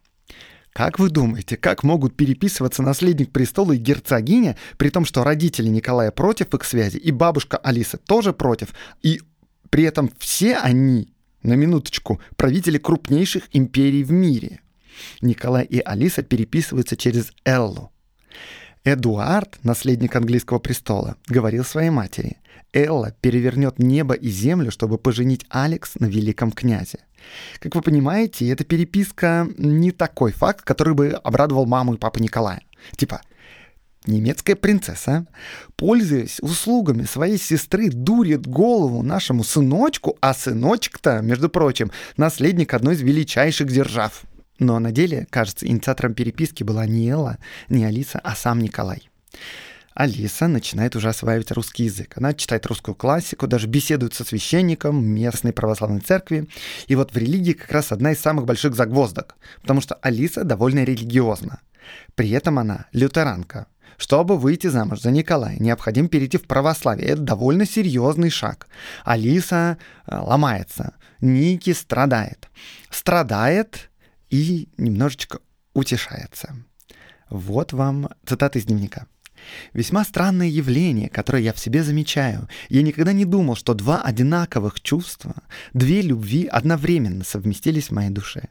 Как 0.73 0.97
вы 0.97 1.09
думаете, 1.09 1.55
как 1.55 1.83
могут 1.83 2.15
переписываться 2.15 2.81
наследник 2.81 3.31
престола 3.31 3.73
и 3.73 3.77
герцогиня, 3.77 4.57
при 4.77 4.89
том, 4.89 5.05
что 5.05 5.23
родители 5.23 5.67
Николая 5.67 6.09
против 6.09 6.53
их 6.55 6.63
связи, 6.65 6.97
и 6.97 7.11
бабушка 7.11 7.57
Алиса 7.57 7.97
тоже 7.97 8.33
против, 8.33 8.73
и 9.03 9.21
при 9.69 9.83
этом 9.83 10.11
все 10.17 10.55
они, 10.57 11.13
на 11.43 11.53
минуточку, 11.53 12.19
правители 12.35 12.79
крупнейших 12.79 13.43
империй 13.51 14.03
в 14.03 14.11
мире? 14.11 14.61
Николай 15.21 15.63
и 15.63 15.79
Алиса 15.79 16.23
переписываются 16.23 16.97
через 16.97 17.31
Эллу. 17.45 17.91
Эдуард, 18.83 19.59
наследник 19.63 20.15
английского 20.15 20.57
престола, 20.57 21.17
говорил 21.27 21.63
своей 21.63 21.91
матери, 21.91 22.37
Элла 22.73 23.15
перевернет 23.21 23.79
небо 23.79 24.15
и 24.15 24.29
землю, 24.29 24.71
чтобы 24.71 24.97
поженить 24.97 25.45
Алекс 25.49 25.95
на 25.95 26.05
великом 26.05 26.51
князе. 26.51 26.99
Как 27.59 27.75
вы 27.75 27.81
понимаете, 27.81 28.49
эта 28.49 28.63
переписка 28.63 29.47
не 29.57 29.91
такой 29.91 30.31
факт, 30.31 30.65
который 30.65 30.93
бы 30.93 31.09
обрадовал 31.09 31.65
маму 31.65 31.93
и 31.93 31.97
папу 31.97 32.19
Николая. 32.19 32.63
Типа, 32.97 33.21
немецкая 34.05 34.55
принцесса, 34.55 35.25
пользуясь 35.75 36.39
услугами 36.41 37.03
своей 37.03 37.37
сестры, 37.37 37.89
дурит 37.89 38.45
голову 38.45 39.03
нашему 39.03 39.43
сыночку, 39.43 40.17
а 40.19 40.33
сыночек-то, 40.33 41.21
между 41.21 41.49
прочим, 41.49 41.91
наследник 42.17 42.73
одной 42.73 42.95
из 42.95 43.01
величайших 43.01 43.67
держав. 43.67 44.23
Но 44.59 44.79
на 44.79 44.91
деле, 44.91 45.27
кажется, 45.29 45.67
инициатором 45.67 46.13
переписки 46.13 46.63
была 46.63 46.85
не 46.85 47.09
Элла, 47.09 47.37
не 47.69 47.85
Алиса, 47.85 48.19
а 48.23 48.35
сам 48.35 48.59
Николай. 48.59 49.09
Алиса 49.93 50.47
начинает 50.47 50.95
уже 50.95 51.09
осваивать 51.09 51.51
русский 51.51 51.83
язык. 51.83 52.17
Она 52.17 52.33
читает 52.33 52.65
русскую 52.65 52.95
классику, 52.95 53.47
даже 53.47 53.67
беседует 53.67 54.13
со 54.13 54.23
священником 54.23 55.03
местной 55.05 55.53
православной 55.53 56.01
церкви. 56.01 56.47
И 56.87 56.95
вот 56.95 57.13
в 57.13 57.17
религии 57.17 57.53
как 57.53 57.71
раз 57.71 57.91
одна 57.91 58.11
из 58.11 58.19
самых 58.19 58.45
больших 58.45 58.75
загвоздок, 58.75 59.35
потому 59.61 59.81
что 59.81 59.95
Алиса 59.95 60.43
довольно 60.43 60.83
религиозна. 60.83 61.61
При 62.15 62.29
этом 62.31 62.59
она 62.59 62.87
лютеранка. 62.91 63.67
Чтобы 63.97 64.37
выйти 64.37 64.67
замуж 64.67 65.01
за 65.01 65.11
Николая, 65.11 65.57
необходимо 65.59 66.07
перейти 66.07 66.37
в 66.37 66.47
православие. 66.47 67.09
Это 67.09 67.21
довольно 67.21 67.65
серьезный 67.65 68.31
шаг. 68.31 68.67
Алиса 69.05 69.77
э, 70.07 70.17
ломается, 70.17 70.95
Ники 71.21 71.73
страдает. 71.73 72.49
Страдает 72.89 73.91
и 74.29 74.67
немножечко 74.77 75.39
утешается. 75.73 76.55
Вот 77.29 77.71
вам 77.71 78.09
цитата 78.25 78.59
из 78.59 78.65
дневника. 78.65 79.07
Весьма 79.73 80.03
странное 80.03 80.47
явление, 80.47 81.09
которое 81.09 81.43
я 81.43 81.53
в 81.53 81.59
себе 81.59 81.83
замечаю. 81.83 82.47
Я 82.69 82.81
никогда 82.81 83.13
не 83.13 83.25
думал, 83.25 83.55
что 83.55 83.73
два 83.73 84.01
одинаковых 84.01 84.81
чувства, 84.81 85.35
две 85.73 86.01
любви 86.01 86.45
одновременно 86.45 87.23
совместились 87.23 87.87
в 87.87 87.91
моей 87.91 88.09
душе. 88.09 88.49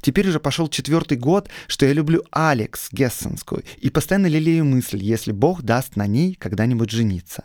Теперь 0.00 0.28
уже 0.28 0.40
пошел 0.40 0.68
четвертый 0.68 1.16
год, 1.16 1.48
что 1.68 1.86
я 1.86 1.92
люблю 1.92 2.24
Алекс 2.30 2.88
Гессенскую 2.92 3.62
и 3.78 3.90
постоянно 3.90 4.26
лелею 4.26 4.64
мысль, 4.64 5.02
если 5.02 5.32
Бог 5.32 5.62
даст 5.62 5.96
на 5.96 6.06
ней 6.06 6.34
когда-нибудь 6.34 6.90
жениться. 6.90 7.44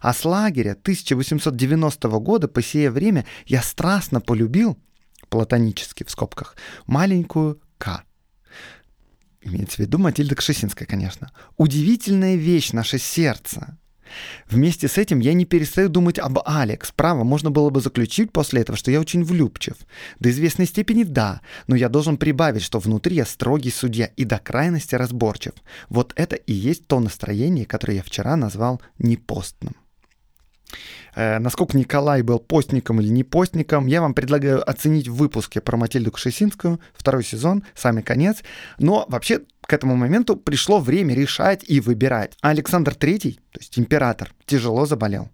А 0.00 0.12
с 0.12 0.24
лагеря 0.24 0.72
1890 0.72 2.08
года 2.18 2.48
по 2.48 2.62
сие 2.62 2.90
время 2.90 3.24
я 3.46 3.62
страстно 3.62 4.20
полюбил, 4.20 4.78
платонически 5.28 6.04
в 6.04 6.10
скобках, 6.10 6.56
маленькую 6.86 7.60
К. 7.78 8.04
Имеется 9.44 9.76
в 9.76 9.78
виду 9.80 9.98
Матильда 9.98 10.36
Кшесинская, 10.36 10.86
конечно. 10.86 11.32
Удивительная 11.56 12.36
вещь 12.36 12.72
наше 12.72 12.98
сердце. 12.98 13.76
Вместе 14.48 14.88
с 14.88 14.98
этим 14.98 15.20
я 15.20 15.32
не 15.32 15.44
перестаю 15.44 15.88
думать 15.88 16.18
об 16.18 16.38
Алекс. 16.44 16.92
Право, 16.92 17.24
можно 17.24 17.50
было 17.50 17.70
бы 17.70 17.80
заключить 17.80 18.30
после 18.30 18.60
этого, 18.60 18.76
что 18.76 18.90
я 18.90 19.00
очень 19.00 19.24
влюбчив. 19.24 19.74
До 20.20 20.30
известной 20.30 20.66
степени 20.66 21.02
да, 21.02 21.40
но 21.66 21.76
я 21.76 21.88
должен 21.88 22.16
прибавить, 22.18 22.62
что 22.62 22.78
внутри 22.78 23.16
я 23.16 23.24
строгий 23.24 23.70
судья 23.70 24.06
и 24.06 24.24
до 24.24 24.38
крайности 24.38 24.94
разборчив. 24.94 25.52
Вот 25.88 26.12
это 26.16 26.36
и 26.36 26.52
есть 26.52 26.86
то 26.86 27.00
настроение, 27.00 27.64
которое 27.64 27.96
я 27.96 28.02
вчера 28.02 28.36
назвал 28.36 28.80
непостным. 28.98 29.74
Э, 31.14 31.38
насколько 31.38 31.76
Николай 31.76 32.22
был 32.22 32.38
постником 32.38 33.00
или 33.00 33.08
не 33.08 33.24
постником, 33.24 33.86
я 33.86 34.00
вам 34.00 34.14
предлагаю 34.14 34.68
оценить 34.68 35.08
в 35.08 35.14
выпуске 35.14 35.60
про 35.60 35.76
Матильду 35.76 36.10
Кшесинскую, 36.10 36.80
второй 36.94 37.24
сезон, 37.24 37.64
самый 37.74 38.02
конец. 38.02 38.42
Но 38.78 39.04
вообще 39.08 39.40
к 39.60 39.72
этому 39.72 39.96
моменту 39.96 40.36
пришло 40.36 40.80
время 40.80 41.14
решать 41.14 41.64
и 41.66 41.80
выбирать. 41.80 42.32
А 42.40 42.50
Александр 42.50 42.92
III, 42.92 43.34
то 43.34 43.60
есть 43.60 43.78
император, 43.78 44.32
тяжело 44.46 44.86
заболел. 44.86 45.28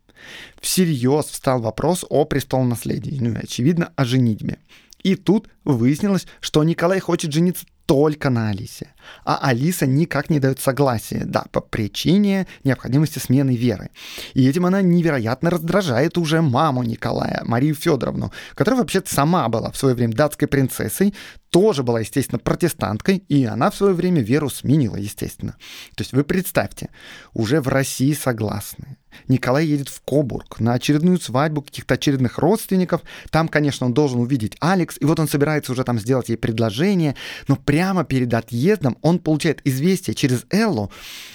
Всерьез 0.61 1.26
встал 1.26 1.61
вопрос 1.61 2.04
о 2.08 2.25
престолонаследии, 2.25 3.18
ну 3.20 3.32
и, 3.32 3.37
очевидно, 3.37 3.92
о 3.94 4.04
женитьбе. 4.04 4.58
И 5.02 5.14
тут 5.14 5.49
выяснилось, 5.64 6.26
что 6.40 6.64
Николай 6.64 6.99
хочет 6.99 7.32
жениться 7.32 7.64
только 7.88 8.28
на 8.28 8.50
Алисе. 8.50 8.92
А 9.25 9.38
Алиса 9.38 9.87
никак 9.87 10.28
не 10.28 10.40
дает 10.40 10.61
согласия, 10.61 11.23
да, 11.25 11.47
по 11.50 11.62
причине 11.62 12.47
необходимости 12.62 13.18
смены 13.18 13.57
веры. 13.57 13.88
И 14.35 14.47
этим 14.47 14.66
она 14.66 14.83
невероятно 14.83 15.49
раздражает 15.49 16.18
уже 16.18 16.42
маму 16.42 16.83
Николая, 16.83 17.42
Марию 17.47 17.75
Федоровну, 17.75 18.30
которая 18.54 18.83
вообще-то 18.83 19.12
сама 19.12 19.49
была 19.49 19.71
в 19.71 19.78
свое 19.78 19.95
время 19.95 20.12
датской 20.12 20.49
принцессой, 20.49 21.14
тоже 21.49 21.83
была, 21.83 22.00
естественно, 22.00 22.38
протестанткой, 22.38 23.25
и 23.26 23.47
она 23.47 23.71
в 23.71 23.76
свое 23.76 23.95
время 23.95 24.21
веру 24.21 24.50
сменила, 24.50 24.97
естественно. 24.97 25.57
То 25.97 26.02
есть 26.02 26.12
вы 26.12 26.25
представьте, 26.25 26.90
уже 27.33 27.62
в 27.62 27.68
России 27.68 28.12
согласны. 28.12 28.99
Николай 29.26 29.66
едет 29.66 29.88
в 29.88 30.00
Кобург 30.02 30.60
на 30.60 30.75
очередную 30.75 31.18
свадьбу 31.20 31.62
каких-то 31.62 31.94
очередных 31.94 32.38
родственников. 32.38 33.02
Там, 33.30 33.48
конечно, 33.48 33.87
он 33.87 33.94
должен 33.94 34.20
увидеть 34.20 34.56
Алекс, 34.60 34.96
и 35.00 35.04
вот 35.04 35.18
он 35.18 35.28
собирается 35.28 35.72
уже 35.72 35.84
там 35.84 35.98
сделать 35.98 36.28
ей 36.28 36.37
предложение, 36.37 37.16
но 37.48 37.56
прямо 37.56 38.04
перед 38.04 38.32
отъездом 38.32 38.96
он 39.02 39.18
получает 39.18 39.60
известие 39.64 40.14
через 40.14 40.44
Эллу, 40.50 40.90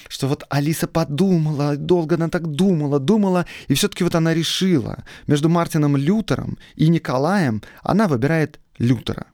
что 0.08 0.28
вот 0.28 0.44
Алиса 0.48 0.86
подумала, 0.86 1.76
долго 1.76 2.14
она 2.14 2.28
так 2.28 2.46
думала, 2.46 2.98
думала, 2.98 3.46
и 3.68 3.74
все-таки 3.74 4.04
вот 4.04 4.14
она 4.14 4.34
решила. 4.34 5.04
Между 5.26 5.48
Мартином 5.48 5.96
Лютером 5.96 6.58
и 6.76 6.88
Николаем 6.88 7.62
она 7.82 8.08
выбирает 8.08 8.60
Лютера. 8.78 9.26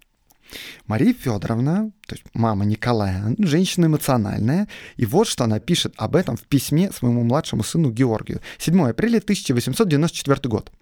Мария 0.86 1.14
Федоровна, 1.14 1.92
то 2.06 2.14
есть 2.14 2.24
мама 2.34 2.64
Николая, 2.64 3.34
женщина 3.38 3.86
эмоциональная, 3.86 4.68
и 4.96 5.06
вот 5.06 5.28
что 5.28 5.44
она 5.44 5.60
пишет 5.60 5.94
об 5.96 6.16
этом 6.16 6.36
в 6.36 6.42
письме 6.42 6.90
своему 6.90 7.24
младшему 7.24 7.62
сыну 7.62 7.90
Георгию. 7.90 8.40
7 8.58 8.88
апреля 8.88 9.18
1894 9.18 10.48
год. 10.48 10.72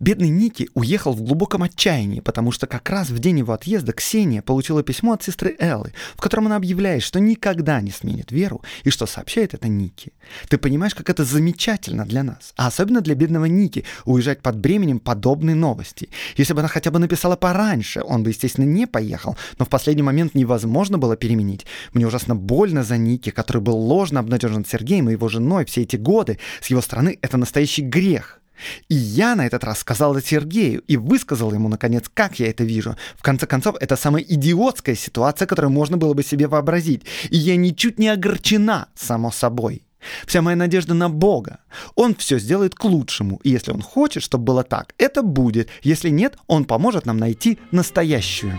Бедный 0.00 0.28
Ники 0.28 0.68
уехал 0.74 1.12
в 1.12 1.22
глубоком 1.22 1.62
отчаянии, 1.62 2.20
потому 2.20 2.52
что 2.52 2.66
как 2.66 2.88
раз 2.90 3.10
в 3.10 3.18
день 3.18 3.38
его 3.38 3.52
отъезда 3.52 3.92
Ксения 3.92 4.42
получила 4.42 4.82
письмо 4.82 5.12
от 5.12 5.22
сестры 5.22 5.56
Эллы, 5.58 5.92
в 6.16 6.20
котором 6.20 6.46
она 6.46 6.56
объявляет, 6.56 7.02
что 7.02 7.20
никогда 7.20 7.80
не 7.80 7.90
сменит 7.90 8.32
веру 8.32 8.62
и 8.84 8.90
что 8.90 9.06
сообщает 9.06 9.54
это 9.54 9.68
Ники. 9.68 10.12
Ты 10.48 10.58
понимаешь, 10.58 10.94
как 10.94 11.10
это 11.10 11.24
замечательно 11.24 12.04
для 12.04 12.22
нас, 12.22 12.52
а 12.56 12.66
особенно 12.66 13.00
для 13.00 13.14
бедного 13.14 13.46
Ники, 13.46 13.84
уезжать 14.04 14.40
под 14.42 14.58
бременем 14.58 14.98
подобной 14.98 15.54
новости. 15.54 16.08
Если 16.36 16.52
бы 16.52 16.60
она 16.60 16.68
хотя 16.68 16.90
бы 16.90 16.98
написала 16.98 17.36
пораньше, 17.36 18.02
он 18.04 18.22
бы, 18.22 18.30
естественно, 18.30 18.64
не 18.64 18.86
поехал, 18.86 19.36
но 19.58 19.64
в 19.64 19.68
последний 19.68 20.02
момент 20.02 20.34
невозможно 20.34 20.98
было 20.98 21.16
переменить. 21.16 21.66
Мне 21.92 22.06
ужасно 22.06 22.34
больно 22.34 22.82
за 22.82 22.96
Ники, 22.96 23.30
который 23.30 23.62
был 23.62 23.76
ложно 23.76 24.20
обнадежен 24.20 24.64
Сергеем 24.64 25.08
и 25.08 25.12
его 25.12 25.28
женой 25.28 25.64
все 25.64 25.82
эти 25.82 25.96
годы. 25.96 26.38
С 26.60 26.66
его 26.68 26.80
стороны 26.80 27.18
это 27.22 27.36
настоящий 27.36 27.82
грех. 27.82 28.41
И 28.88 28.94
я 28.94 29.34
на 29.34 29.46
этот 29.46 29.64
раз 29.64 29.78
сказал 29.80 30.16
это 30.16 30.26
Сергею 30.26 30.82
и 30.86 30.96
высказал 30.96 31.52
ему, 31.52 31.68
наконец, 31.68 32.04
как 32.12 32.38
я 32.38 32.48
это 32.48 32.64
вижу. 32.64 32.96
В 33.16 33.22
конце 33.22 33.46
концов, 33.46 33.76
это 33.80 33.96
самая 33.96 34.22
идиотская 34.22 34.94
ситуация, 34.94 35.46
которую 35.46 35.72
можно 35.72 35.96
было 35.96 36.14
бы 36.14 36.22
себе 36.22 36.46
вообразить. 36.46 37.02
И 37.30 37.36
я 37.36 37.56
ничуть 37.56 37.98
не 37.98 38.08
огорчена, 38.08 38.88
само 38.94 39.30
собой. 39.30 39.82
Вся 40.26 40.42
моя 40.42 40.56
надежда 40.56 40.94
на 40.94 41.08
Бога. 41.08 41.58
Он 41.94 42.14
все 42.14 42.38
сделает 42.38 42.74
к 42.74 42.84
лучшему. 42.84 43.40
И 43.44 43.50
если 43.50 43.72
он 43.72 43.82
хочет, 43.82 44.22
чтобы 44.22 44.44
было 44.44 44.64
так, 44.64 44.94
это 44.98 45.22
будет. 45.22 45.68
Если 45.82 46.10
нет, 46.10 46.36
он 46.46 46.64
поможет 46.64 47.06
нам 47.06 47.18
найти 47.18 47.58
настоящую. 47.70 48.58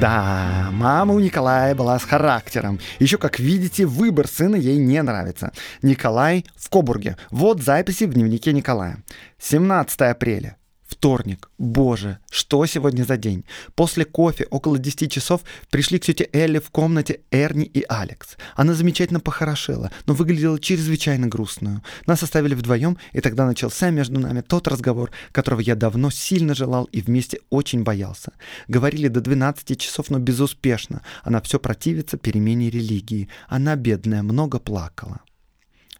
Да, 0.00 0.68
мама 0.72 1.14
у 1.14 1.20
Николая 1.20 1.74
была 1.74 1.98
с 1.98 2.04
характером. 2.04 2.78
Еще, 2.98 3.16
как 3.16 3.38
видите, 3.38 3.86
выбор 3.86 4.28
сына 4.28 4.56
ей 4.56 4.76
не 4.76 5.02
нравится. 5.02 5.52
Николай 5.80 6.44
в 6.54 6.68
Кобурге. 6.68 7.16
Вот 7.30 7.62
записи 7.62 8.04
в 8.04 8.12
дневнике 8.12 8.52
Николая. 8.52 8.98
17 9.38 10.02
апреля. 10.02 10.55
Вторник. 10.86 11.50
Боже, 11.58 12.18
что 12.30 12.64
сегодня 12.66 13.02
за 13.02 13.16
день? 13.16 13.44
После 13.74 14.04
кофе 14.04 14.46
около 14.50 14.78
10 14.78 15.10
часов 15.10 15.40
пришли 15.68 15.98
к 15.98 16.04
тете 16.04 16.28
Элли 16.32 16.60
в 16.60 16.70
комнате 16.70 17.20
Эрни 17.32 17.64
и 17.64 17.84
Алекс. 17.88 18.36
Она 18.54 18.72
замечательно 18.72 19.18
похорошела, 19.18 19.90
но 20.06 20.14
выглядела 20.14 20.60
чрезвычайно 20.60 21.26
грустную. 21.26 21.82
Нас 22.06 22.22
оставили 22.22 22.54
вдвоем, 22.54 22.98
и 23.12 23.20
тогда 23.20 23.46
начался 23.46 23.90
между 23.90 24.20
нами 24.20 24.42
тот 24.42 24.68
разговор, 24.68 25.10
которого 25.32 25.60
я 25.60 25.74
давно 25.74 26.10
сильно 26.10 26.54
желал 26.54 26.84
и 26.84 27.00
вместе 27.00 27.40
очень 27.50 27.82
боялся. 27.82 28.32
Говорили 28.68 29.08
до 29.08 29.20
12 29.20 29.78
часов, 29.78 30.08
но 30.10 30.20
безуспешно. 30.20 31.02
Она 31.24 31.40
все 31.40 31.58
противится 31.58 32.16
перемене 32.16 32.70
религии. 32.70 33.28
Она, 33.48 33.74
бедная, 33.74 34.22
много 34.22 34.60
плакала. 34.60 35.20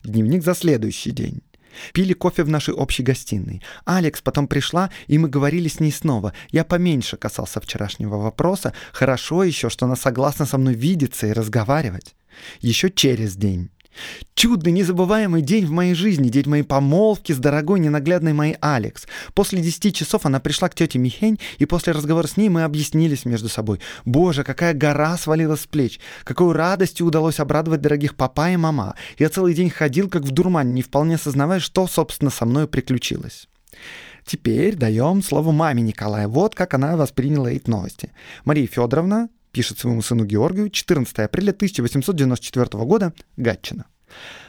Дневник 0.05 0.45
за 0.45 0.55
следующий 0.55 1.11
день. 1.11 1.43
Пили 1.93 2.13
кофе 2.13 2.43
в 2.43 2.49
нашей 2.49 2.75
общей 2.75 3.03
гостиной. 3.03 3.63
Алекс 3.85 4.21
потом 4.23 4.49
пришла, 4.49 4.91
и 5.07 5.19
мы 5.19 5.29
говорили 5.29 5.69
с 5.69 5.81
ней 5.81 5.93
снова. 5.93 6.33
Я 6.51 6.65
поменьше 6.65 7.17
касался 7.17 7.61
вчерашнего 7.61 8.17
вопроса. 8.17 8.73
Хорошо 8.93 9.45
еще, 9.45 9.71
что 9.71 9.87
она 9.87 9.97
согласна 9.97 10.47
со 10.47 10.59
мной 10.59 10.75
видеться 10.75 11.27
и 11.27 11.33
разговаривать. 11.33 12.15
Еще 12.61 12.91
через 12.91 13.37
день. 13.37 13.71
Чудный, 14.35 14.73
незабываемый 14.73 15.43
день 15.43 15.67
в 15.67 15.71
моей 15.71 15.95
жизни, 15.95 16.29
день 16.29 16.49
моей 16.49 16.63
помолвки 16.63 17.33
с 17.33 17.39
дорогой, 17.39 17.81
ненаглядной 17.81 18.33
моей 18.33 18.57
Алекс. 18.61 19.07
После 19.35 19.61
десяти 19.61 19.93
часов 19.93 20.27
она 20.27 20.41
пришла 20.41 20.69
к 20.69 20.75
тете 20.75 20.99
Михень, 20.99 21.39
и 21.59 21.67
после 21.67 21.93
разговора 21.93 22.27
с 22.27 22.37
ней 22.37 22.49
мы 22.49 22.65
объяснились 22.65 23.25
между 23.25 23.49
собой. 23.49 23.81
Боже, 24.05 24.45
какая 24.45 24.75
гора 24.75 25.17
свалилась 25.17 25.63
с 25.63 25.67
плеч, 25.67 26.01
какой 26.25 26.53
радостью 26.53 27.07
удалось 27.07 27.41
обрадовать 27.41 27.81
дорогих 27.81 28.15
папа 28.15 28.51
и 28.51 28.57
мама. 28.57 28.95
Я 29.19 29.29
целый 29.29 29.55
день 29.55 29.71
ходил, 29.71 30.09
как 30.09 30.23
в 30.23 30.31
дурмане, 30.31 30.73
не 30.73 30.83
вполне 30.83 31.19
сознавая, 31.19 31.61
что, 31.61 31.87
собственно, 31.87 32.31
со 32.31 32.45
мной 32.47 32.69
приключилось. 32.69 33.49
Теперь 34.27 34.75
даем 34.75 35.23
слово 35.23 35.53
маме 35.53 35.83
Николая. 35.83 36.27
Вот 36.27 36.55
как 36.55 36.75
она 36.75 36.97
восприняла 36.97 37.51
эти 37.53 37.71
новости. 37.71 38.11
Мария 38.45 38.67
Федоровна 38.67 39.29
пишет 39.57 39.79
своему 39.79 40.03
сыну 40.03 40.27
Георгию 40.27 40.69
14 40.69 41.19
апреля 41.21 41.53
1894 41.53 42.85
года, 42.85 43.15
Гатчина. 43.39 43.87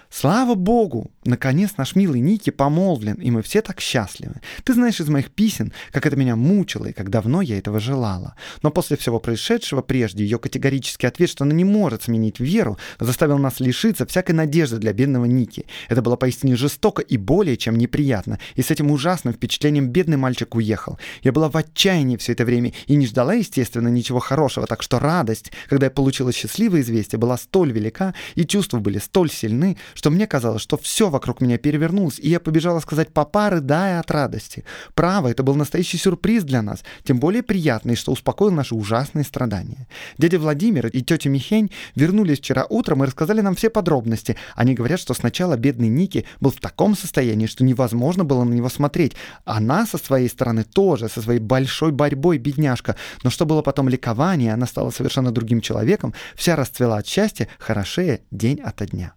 Слава 0.10 0.56
богу, 0.56 1.12
наконец 1.26 1.74
наш 1.78 1.96
милый 1.96 2.22
Ники 2.22 2.50
помолвлен, 2.50 3.16
и 3.16 3.30
мы 3.30 3.42
все 3.42 3.62
так 3.62 3.82
счастливы. 3.82 4.36
Ты 4.64 4.74
знаешь 4.74 5.00
из 5.00 5.10
моих 5.10 5.32
писем, 5.32 5.74
как 5.92 6.06
это 6.06 6.16
меня 6.16 6.36
мучило 6.36 6.86
и 6.86 6.94
как 6.94 7.10
давно 7.10 7.42
я 7.42 7.58
этого 7.58 7.80
желала. 7.80 8.36
Но 8.64 8.72
после 8.72 8.96
всего 8.96 9.20
происшедшего 9.20 9.82
прежде 9.82 10.24
ее 10.24 10.40
категорический 10.40 11.08
ответ, 11.08 11.30
что 11.30 11.44
она 11.44 11.54
не 11.54 11.66
может 11.66 12.04
сменить 12.04 12.40
веру, 12.40 12.78
заставил 13.00 13.38
нас 13.38 13.60
лишиться 13.60 14.06
всякой 14.06 14.32
надежды 14.32 14.78
для 14.78 14.94
бедного 14.94 15.26
Ники. 15.26 15.66
Это 15.90 16.02
было 16.02 16.16
поистине 16.16 16.56
жестоко 16.56 17.02
и 17.02 17.18
более 17.18 17.58
чем 17.58 17.78
неприятно. 17.78 18.40
И 18.56 18.62
с 18.62 18.72
этим 18.72 18.92
ужасным 18.92 19.34
впечатлением 19.34 19.90
бедный 19.90 20.18
мальчик 20.18 20.56
уехал. 20.56 20.98
Я 21.22 21.34
была 21.34 21.50
в 21.50 21.58
отчаянии 21.58 22.18
все 22.18 22.32
это 22.32 22.46
время 22.46 22.72
и 22.88 22.96
не 22.96 23.06
ждала, 23.06 23.34
естественно, 23.34 23.90
ничего 23.90 24.20
хорошего, 24.20 24.68
так 24.68 24.82
что 24.82 25.00
радость, 25.00 25.52
когда 25.68 25.88
я 25.88 25.92
получила 25.92 26.32
счастливое 26.32 26.82
известие, 26.82 27.20
была 27.20 27.38
столь 27.38 27.74
велика, 27.74 28.14
и 28.36 28.46
чувства 28.46 28.80
были 28.80 29.00
столь 29.00 29.30
сильны, 29.30 29.78
что 29.98 30.12
мне 30.12 30.28
казалось, 30.28 30.62
что 30.62 30.78
все 30.78 31.10
вокруг 31.10 31.42
меня 31.42 31.58
перевернулось, 31.58 32.20
и 32.20 32.30
я 32.30 32.40
побежала 32.40 32.80
сказать 32.80 33.12
«папа, 33.12 33.50
рыдая 33.50 34.00
от 34.00 34.12
радости». 34.12 34.64
Право, 34.94 35.28
это 35.28 35.42
был 35.42 35.56
настоящий 35.56 35.98
сюрприз 35.98 36.44
для 36.44 36.62
нас, 36.62 36.84
тем 37.04 37.20
более 37.20 37.42
приятный, 37.42 37.96
что 37.96 38.12
успокоил 38.12 38.52
наши 38.52 38.76
ужасные 38.76 39.26
страдания. 39.26 39.88
Дядя 40.20 40.38
Владимир 40.38 40.86
и 40.86 41.02
тетя 41.02 41.32
Михень 41.32 41.72
вернулись 41.96 42.38
вчера 42.38 42.68
утром 42.70 43.04
и 43.04 43.08
рассказали 43.08 43.42
нам 43.42 43.56
все 43.56 43.72
подробности. 43.72 44.36
Они 44.56 44.76
говорят, 44.76 45.00
что 45.00 45.16
сначала 45.16 45.58
бедный 45.58 45.88
Ники 45.88 46.26
был 46.40 46.52
в 46.52 46.60
таком 46.60 46.96
состоянии, 46.96 47.48
что 47.48 47.64
невозможно 47.64 48.24
было 48.24 48.44
на 48.44 48.54
него 48.54 48.70
смотреть. 48.70 49.14
Она 49.46 49.88
со 49.88 49.98
своей 49.98 50.30
стороны 50.30 50.64
тоже, 50.64 51.10
со 51.10 51.24
своей 51.24 51.40
большой 51.40 51.92
борьбой, 51.92 52.38
бедняжка. 52.38 52.98
Но 53.24 53.32
что 53.32 53.48
было 53.48 53.64
потом 53.64 53.90
ликование, 53.90 54.54
она 54.54 54.68
стала 54.68 54.92
совершенно 54.92 55.32
другим 55.32 55.60
человеком, 55.60 56.14
вся 56.36 56.56
расцвела 56.56 56.98
от 56.98 57.08
счастья, 57.08 57.48
хорошее 57.58 58.22
день 58.30 58.62
ото 58.62 58.86
дня. 58.86 59.17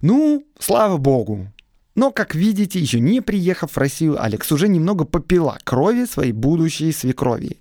Ну, 0.00 0.44
слава 0.58 0.96
богу. 0.96 1.52
Но, 1.94 2.12
как 2.12 2.34
видите, 2.34 2.78
еще 2.78 3.00
не 3.00 3.20
приехав 3.20 3.72
в 3.72 3.78
Россию, 3.78 4.22
Алекс 4.22 4.52
уже 4.52 4.68
немного 4.68 5.04
попила 5.04 5.58
крови 5.64 6.04
своей 6.04 6.32
будущей 6.32 6.92
свекрови. 6.92 7.60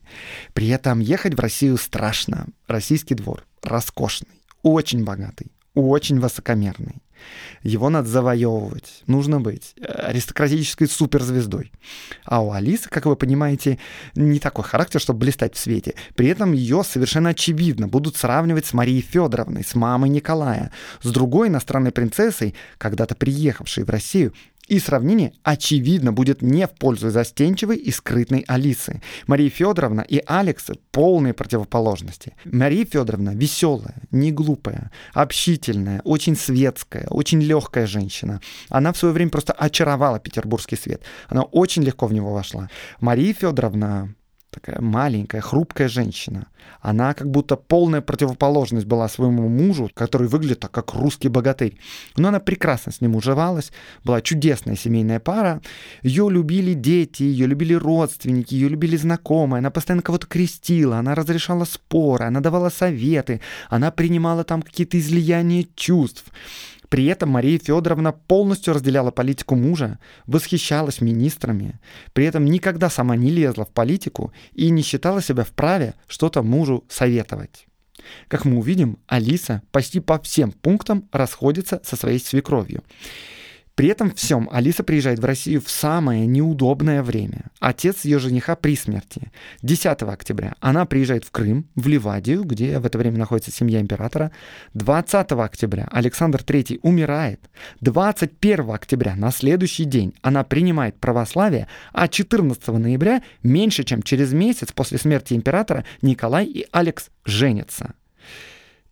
При 0.54 0.68
этом 0.68 1.00
ехать 1.00 1.34
в 1.34 1.40
Россию 1.40 1.78
страшно. 1.78 2.46
Российский 2.68 3.16
двор 3.16 3.48
роскошный, 3.64 4.44
очень 4.62 5.04
богатый, 5.04 5.52
очень 5.74 6.20
высокомерный. 6.20 7.02
Его 7.64 7.90
надо 7.90 8.08
завоевывать. 8.08 9.04
Нужно 9.08 9.40
быть 9.40 9.74
э, 9.78 9.86
аристократической 9.86 10.88
суперзвездой. 10.88 11.72
А 12.26 12.42
у 12.42 12.52
Алисы, 12.52 12.90
как 12.90 13.06
вы 13.06 13.16
понимаете, 13.16 13.80
не 14.16 14.40
такой 14.40 14.64
характер, 14.64 15.00
чтобы 15.00 15.20
блистать 15.20 15.56
в 15.56 15.60
свете. 15.60 15.96
При 16.16 16.28
этом 16.28 16.54
ее 16.54 16.84
совершенно 16.84 17.30
очевидно 17.30 17.88
будут 17.88 18.16
сравнивать 18.16 18.66
с 18.66 18.74
Марией 18.74 19.02
Федоровной, 19.02 19.64
с 19.64 19.76
мамой 19.76 20.10
Николая, 20.10 20.72
с 21.02 21.10
другой 21.12 21.50
иностранной 21.50 21.92
принцессой, 21.92 22.56
когда-то 22.78 23.16
приехавшей 23.16 23.84
в 23.84 23.90
Россию 23.90 24.34
И 24.68 24.80
сравнение, 24.80 25.32
очевидно, 25.44 26.12
будет 26.12 26.42
не 26.42 26.68
в 26.68 26.72
пользу 26.72 27.10
застенчивой 27.10 27.78
и 27.78 27.90
скрытной 27.90 28.44
Алисы. 28.48 29.02
Мария 29.26 29.50
Федоровна 29.50 30.02
и 30.02 30.22
Алекс— 30.26 30.66
полные 30.92 31.34
противоположности. 31.34 32.36
Мария 32.44 32.84
Федоровна 32.84 33.34
веселая, 33.34 33.96
не 34.12 34.34
глупая, 34.34 34.92
общительная, 35.14 36.02
очень 36.04 36.36
светская, 36.36 37.08
очень 37.10 37.42
легкая 37.42 37.88
женщина. 37.88 38.42
Она 38.70 38.92
в 38.92 38.98
свое 38.98 39.14
время 39.14 39.32
просто 39.32 39.54
очаровала 39.54 40.20
петербургский 40.20 40.76
свет. 40.76 41.02
Она 41.30 41.44
очень 41.44 41.84
легко 41.84 42.06
в 42.08 42.14
него 42.14 42.34
вошла. 42.34 42.70
Мария 43.00 43.34
Федоровна 43.34 44.14
такая 44.50 44.80
маленькая, 44.82 45.42
хрупкая 45.42 45.88
женщина. 45.88 46.48
Она 46.82 47.14
как 47.14 47.30
будто 47.30 47.56
полная 47.56 48.02
противоположность 48.02 48.86
была 48.86 49.08
своему 49.08 49.48
мужу, 49.48 49.90
который 49.94 50.28
выглядит 50.28 50.60
так, 50.60 50.72
как 50.72 50.94
русский 50.94 51.30
богатырь. 51.30 51.78
Но 52.16 52.30
она 52.30 52.40
прекрасно 52.40 52.92
с 52.92 53.02
ним 53.02 53.16
уживалась, 53.16 53.72
была 54.04 54.22
чудесная 54.22 54.76
семейная 54.76 55.20
пара. 55.20 55.62
Ее 56.02 56.30
любили 56.30 56.74
дети, 56.74 57.24
ее 57.24 57.48
любили 57.48 57.74
родственники, 57.74 58.54
ее 58.54 58.70
любили 58.70 58.98
знакомые. 58.98 59.60
Она 59.60 59.72
постоянно 59.72 60.02
кого-то 60.02 60.28
крестила, 60.28 60.98
она 60.98 61.16
разрешала 61.16 61.66
споры, 61.66 62.26
она 62.26 62.40
давала 62.40 62.70
советы, 62.70 63.42
она 63.70 63.92
принимала 63.92 64.44
там 64.44 64.62
какие-то 64.62 65.00
излияния 65.00 65.66
чувств. 65.76 66.26
При 66.90 67.06
этом 67.06 67.30
Мария 67.30 67.60
Федоровна 67.60 68.14
полностью 68.14 68.74
разделяла 68.74 69.12
политику 69.12 69.56
мужа, 69.56 70.00
восхищалась 70.26 71.02
министрами, 71.02 71.80
при 72.14 72.26
этом 72.26 72.46
никогда 72.46 72.90
сама 72.90 73.16
не 73.16 73.30
лезла 73.30 73.66
в 73.66 73.70
политику 73.70 74.32
и 74.54 74.70
не 74.70 74.82
считала 74.82 75.22
себя 75.22 75.44
вправе 75.44 75.96
что-то 76.08 76.44
мужу 76.44 76.86
советовать. 76.88 77.68
Как 78.28 78.46
мы 78.46 78.58
увидим, 78.58 79.00
Алиса 79.08 79.62
почти 79.72 80.00
по 80.00 80.20
всем 80.20 80.52
пунктам 80.52 81.10
расходится 81.12 81.82
со 81.84 81.96
своей 81.96 82.20
свекровью. 82.20 82.84
При 83.78 83.90
этом 83.90 84.10
всем 84.10 84.50
Алиса 84.52 84.84
приезжает 84.84 85.20
в 85.20 85.26
Россию 85.26 85.62
в 85.62 85.70
самое 85.70 86.26
неудобное 86.26 87.04
время. 87.04 87.52
Отец 87.60 88.06
ее 88.06 88.18
жениха 88.18 88.56
при 88.56 88.76
смерти. 88.76 89.32
10 89.62 90.02
октября 90.02 90.56
она 90.60 90.88
приезжает 90.88 91.26
в 91.26 91.30
Крым, 91.30 91.68
в 91.76 91.88
Ливадию, 91.88 92.44
где 92.44 92.80
в 92.80 92.88
это 92.88 92.98
время 92.98 93.20
находится 93.20 93.52
семья 93.52 93.80
императора. 93.80 94.32
20 94.74 95.32
октября 95.34 95.88
Александр 95.92 96.40
III 96.42 96.80
умирает. 96.82 97.40
21 97.82 98.72
октября, 98.72 99.16
на 99.16 99.32
следующий 99.32 99.86
день, 99.86 100.16
она 100.24 100.44
принимает 100.44 101.00
православие, 101.00 101.68
а 101.94 102.08
14 102.08 102.68
ноября, 102.70 103.22
меньше 103.44 103.84
чем 103.84 104.02
через 104.02 104.34
месяц 104.34 104.72
после 104.72 104.98
смерти 104.98 105.36
императора, 105.36 105.86
Николай 106.02 106.48
и 106.48 106.66
Алекс 106.72 107.12
женятся. 107.26 107.94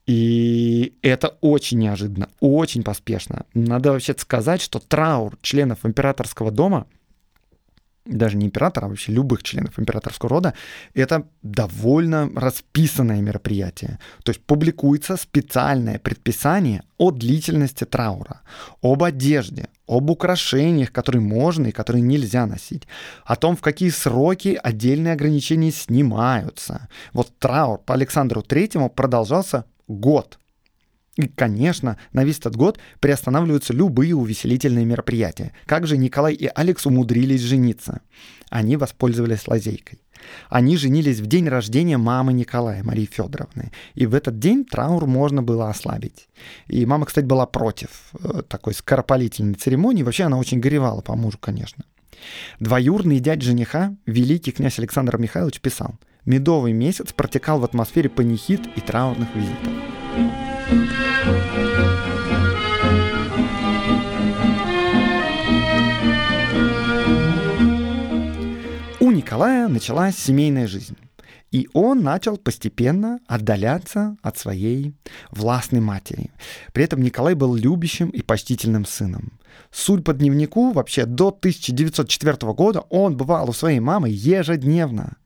И 0.06 0.98
это 1.02 1.30
очень 1.42 1.80
неожиданно, 1.80 2.30
очень 2.40 2.84
поспешно. 2.84 3.46
Надо 3.54 3.92
вообще 3.92 4.14
сказать, 4.18 4.62
что 4.62 4.80
траур 4.80 5.38
членов 5.42 5.80
императорского 5.84 6.52
дома, 6.52 6.86
даже 8.06 8.38
не 8.38 8.46
императора, 8.46 8.86
а 8.86 8.90
вообще 8.90 9.12
любых 9.12 9.42
членов 9.42 9.80
императорского 9.80 10.30
рода, 10.30 10.54
это 10.94 11.28
довольно 11.42 12.30
расписанное 12.36 13.20
мероприятие. 13.20 13.98
То 14.24 14.30
есть 14.32 14.42
публикуется 14.42 15.18
специальное 15.18 15.98
предписание 15.98 16.84
о 17.00 17.10
длительности 17.10 17.84
траура, 17.84 18.42
об 18.84 19.02
одежде, 19.02 19.70
об 19.88 20.12
украшениях, 20.12 20.92
которые 20.92 21.22
можно 21.22 21.68
и 21.68 21.72
которые 21.72 22.04
нельзя 22.04 22.46
носить, 22.46 22.84
о 23.24 23.36
том, 23.36 23.58
в 23.58 23.62
какие 23.62 23.90
сроки 23.90 24.60
отдельные 24.62 25.14
ограничения 25.14 25.72
снимаются. 25.72 26.88
Вот 27.12 27.36
траур 27.40 27.80
по 27.80 27.96
Александру 27.96 28.44
Третьему 28.44 28.92
продолжался 28.92 29.66
год. 29.88 30.40
И, 31.16 31.28
конечно, 31.28 31.98
на 32.12 32.26
весь 32.26 32.40
этот 32.40 32.58
год 32.58 32.78
приостанавливаются 33.00 33.74
любые 33.74 34.16
увеселительные 34.16 34.86
мероприятия. 34.86 35.54
Как 35.66 35.88
же 35.88 35.98
Николай 35.98 36.34
и 36.34 36.50
Алекс 36.54 36.86
умудрились 36.86 37.42
жениться? 37.42 38.02
Они 38.50 38.76
воспользовались 38.76 39.48
лазейкой. 39.48 40.02
Они 40.50 40.76
женились 40.76 41.20
в 41.20 41.28
день 41.28 41.48
рождения 41.48 41.98
мамы 41.98 42.34
Николая, 42.34 42.84
Марии 42.84 43.10
Федоровны. 43.10 43.72
И 43.94 44.06
в 44.06 44.14
этот 44.14 44.40
день 44.40 44.66
траур 44.66 45.06
можно 45.06 45.42
было 45.42 45.70
ослабить. 45.70 46.28
И 46.68 46.86
мама, 46.86 47.06
кстати, 47.06 47.26
была 47.26 47.46
против 47.46 48.10
э, 48.20 48.42
такой 48.48 48.74
скоропалительной 48.74 49.56
церемонии. 49.56 50.04
Вообще 50.04 50.24
она 50.24 50.38
очень 50.38 50.60
горевала 50.60 51.02
по 51.02 51.16
мужу, 51.16 51.38
конечно. 51.38 51.86
Двоюрный 52.60 53.20
дядь 53.20 53.42
жениха, 53.42 53.96
великий 54.06 54.52
князь 54.52 54.80
Александр 54.80 55.18
Михайлович, 55.18 55.62
писал– 55.62 55.96
Медовый 56.26 56.74
месяц 56.74 57.14
протекал 57.14 57.60
в 57.60 57.66
атмосфере 57.66 58.10
панихид 58.10 58.62
и 58.76 58.82
траурных 58.82 59.30
визитов. 59.36 59.74
У 69.00 69.12
Николая 69.12 69.68
началась 69.68 70.18
семейная 70.18 70.66
жизнь. 70.66 70.98
И 71.52 71.70
он 71.74 72.02
начал 72.02 72.38
постепенно 72.38 73.20
отдаляться 73.28 74.18
от 74.24 74.38
своей 74.38 74.96
властной 75.30 75.80
матери. 75.80 76.32
При 76.74 76.84
этом 76.84 77.04
Николай 77.04 77.36
был 77.36 77.54
любящим 77.54 78.10
и 78.10 78.24
почтительным 78.24 78.86
сыном. 78.86 79.40
Суть 79.72 80.04
по 80.04 80.14
дневнику, 80.14 80.72
вообще 80.72 81.06
до 81.06 81.28
1904 81.28 82.52
года 82.54 82.82
он 82.90 83.16
бывал 83.16 83.50
у 83.50 83.54
своей 83.54 83.80
мамы 83.80 84.10
ежедневно. 84.10 85.18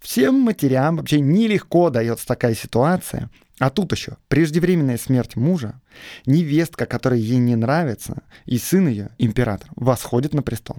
Всем 0.00 0.34
матерям 0.40 0.96
вообще 0.96 1.20
нелегко 1.20 1.90
дается 1.90 2.26
такая 2.26 2.54
ситуация. 2.54 3.30
А 3.58 3.68
тут 3.68 3.92
еще 3.92 4.16
преждевременная 4.28 4.96
смерть 4.96 5.36
мужа, 5.36 5.80
невестка, 6.24 6.86
которая 6.86 7.20
ей 7.20 7.36
не 7.36 7.56
нравится, 7.56 8.22
и 8.46 8.56
сын 8.56 8.88
ее, 8.88 9.10
император, 9.18 9.68
восходит 9.76 10.32
на 10.32 10.42
престол. 10.42 10.78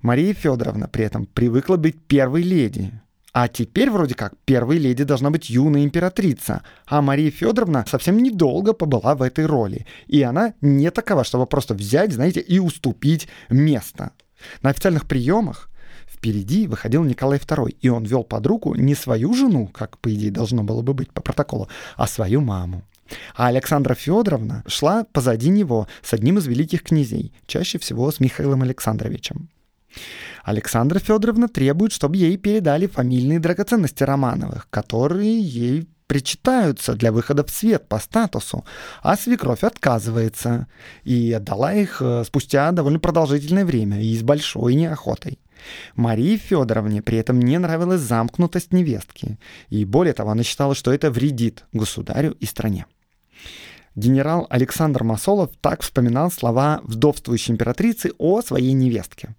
Мария 0.00 0.32
Федоровна 0.32 0.86
при 0.86 1.04
этом 1.04 1.26
привыкла 1.26 1.76
быть 1.76 2.00
первой 2.00 2.42
леди. 2.42 2.92
А 3.32 3.48
теперь 3.48 3.90
вроде 3.90 4.14
как 4.14 4.34
первой 4.44 4.78
леди 4.78 5.02
должна 5.02 5.30
быть 5.30 5.50
юная 5.50 5.82
императрица, 5.82 6.62
а 6.86 7.02
Мария 7.02 7.32
Федоровна 7.32 7.84
совсем 7.88 8.18
недолго 8.18 8.74
побыла 8.74 9.16
в 9.16 9.22
этой 9.22 9.46
роли. 9.46 9.86
И 10.06 10.22
она 10.22 10.54
не 10.60 10.92
такова, 10.92 11.24
чтобы 11.24 11.46
просто 11.46 11.74
взять, 11.74 12.12
знаете, 12.12 12.38
и 12.38 12.60
уступить 12.60 13.26
место. 13.50 14.12
На 14.62 14.70
официальных 14.70 15.08
приемах 15.08 15.68
Впереди 16.24 16.66
выходил 16.66 17.04
Николай 17.04 17.38
II, 17.38 17.76
и 17.82 17.90
он 17.90 18.04
вел 18.04 18.24
под 18.24 18.46
руку 18.46 18.74
не 18.74 18.94
свою 18.94 19.34
жену, 19.34 19.66
как, 19.66 19.98
по 19.98 20.08
идее, 20.14 20.30
должно 20.30 20.62
было 20.62 20.80
бы 20.80 20.94
быть 20.94 21.12
по 21.12 21.20
протоколу, 21.20 21.68
а 21.96 22.06
свою 22.06 22.40
маму. 22.40 22.82
А 23.36 23.48
Александра 23.48 23.94
Федоровна 23.94 24.64
шла 24.66 25.04
позади 25.04 25.50
него 25.50 25.86
с 26.00 26.14
одним 26.14 26.38
из 26.38 26.46
великих 26.46 26.82
князей, 26.82 27.34
чаще 27.46 27.78
всего 27.78 28.10
с 28.10 28.20
Михаилом 28.20 28.62
Александровичем. 28.62 29.50
Александра 30.44 30.98
Федоровна 30.98 31.46
требует, 31.46 31.92
чтобы 31.92 32.16
ей 32.16 32.38
передали 32.38 32.86
фамильные 32.86 33.38
драгоценности 33.38 34.02
Романовых, 34.02 34.68
которые 34.70 35.38
ей 35.38 35.86
причитаются 36.06 36.94
для 36.94 37.12
выхода 37.12 37.44
в 37.44 37.50
свет 37.50 37.86
по 37.86 37.98
статусу, 37.98 38.64
а 39.02 39.16
свекровь 39.16 39.62
отказывается 39.62 40.68
и 41.02 41.32
отдала 41.32 41.74
их 41.74 42.00
э, 42.00 42.24
спустя 42.24 42.72
довольно 42.72 42.98
продолжительное 42.98 43.66
время 43.66 44.00
и 44.00 44.16
с 44.16 44.22
большой 44.22 44.74
неохотой. 44.74 45.38
Марии 45.94 46.36
Федоровне 46.36 47.02
при 47.02 47.18
этом 47.18 47.40
не 47.40 47.58
нравилась 47.58 48.00
замкнутость 48.00 48.72
невестки, 48.72 49.38
и 49.68 49.84
более 49.84 50.14
того, 50.14 50.30
она 50.30 50.42
считала, 50.42 50.74
что 50.74 50.92
это 50.92 51.10
вредит 51.10 51.64
государю 51.72 52.36
и 52.40 52.46
стране. 52.46 52.86
Генерал 53.96 54.46
Александр 54.50 55.04
Масолов 55.04 55.50
так 55.60 55.82
вспоминал 55.82 56.30
слова 56.30 56.80
вдовствующей 56.82 57.52
императрицы 57.52 58.10
о 58.18 58.42
своей 58.42 58.72
невестке. 58.72 59.36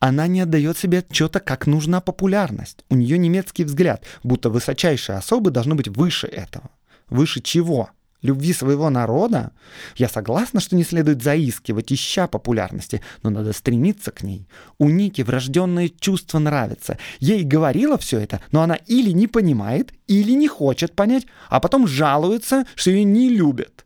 Она 0.00 0.26
не 0.26 0.40
отдает 0.40 0.76
себе 0.76 0.98
отчета, 0.98 1.38
как 1.38 1.66
нужна 1.66 2.00
популярность. 2.00 2.84
У 2.88 2.96
нее 2.96 3.16
немецкий 3.16 3.64
взгляд, 3.64 4.04
будто 4.24 4.50
высочайшие 4.50 5.16
особы 5.16 5.50
должны 5.52 5.76
быть 5.76 5.88
выше 5.88 6.26
этого. 6.26 6.70
Выше 7.08 7.40
чего? 7.40 7.90
Любви 8.22 8.52
своего 8.52 8.88
народа, 8.90 9.52
я 9.96 10.08
согласна, 10.08 10.60
что 10.60 10.76
не 10.76 10.84
следует 10.84 11.22
заискивать, 11.22 11.92
ища 11.92 12.26
популярности, 12.26 13.02
но 13.22 13.30
надо 13.30 13.52
стремиться 13.52 14.10
к 14.10 14.22
ней. 14.22 14.48
У 14.78 14.88
Ники 14.88 15.22
врожденное 15.22 15.88
чувство 15.88 16.38
нравится. 16.38 16.98
Ей 17.20 17.42
говорила 17.42 17.98
все 17.98 18.20
это, 18.20 18.40
но 18.52 18.62
она 18.62 18.74
или 18.74 19.10
не 19.10 19.26
понимает, 19.26 19.92
или 20.06 20.32
не 20.32 20.48
хочет 20.48 20.94
понять, 20.94 21.26
а 21.48 21.60
потом 21.60 21.86
жалуется, 21.86 22.64
что 22.74 22.90
ее 22.90 23.04
не 23.04 23.28
любят. 23.28 23.84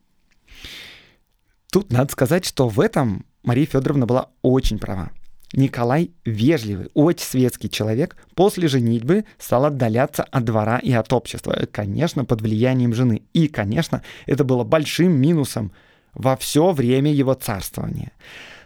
Тут 1.70 1.90
надо 1.90 2.12
сказать, 2.12 2.44
что 2.44 2.68
в 2.68 2.80
этом 2.80 3.26
Мария 3.42 3.66
Федоровна 3.66 4.06
была 4.06 4.30
очень 4.42 4.78
права. 4.78 5.10
Николай 5.52 6.10
вежливый, 6.24 6.90
очень 6.94 7.24
светский 7.24 7.70
человек, 7.70 8.16
после 8.34 8.68
женитьбы 8.68 9.24
стал 9.38 9.64
отдаляться 9.66 10.24
от 10.24 10.44
двора 10.44 10.78
и 10.78 10.92
от 10.92 11.12
общества, 11.12 11.66
конечно, 11.70 12.24
под 12.24 12.42
влиянием 12.42 12.92
жены. 12.92 13.22
И, 13.32 13.48
конечно, 13.48 14.02
это 14.26 14.44
было 14.44 14.64
большим 14.64 15.12
минусом 15.12 15.72
во 16.14 16.36
все 16.36 16.72
время 16.72 17.12
его 17.12 17.34
царствования. 17.34 18.12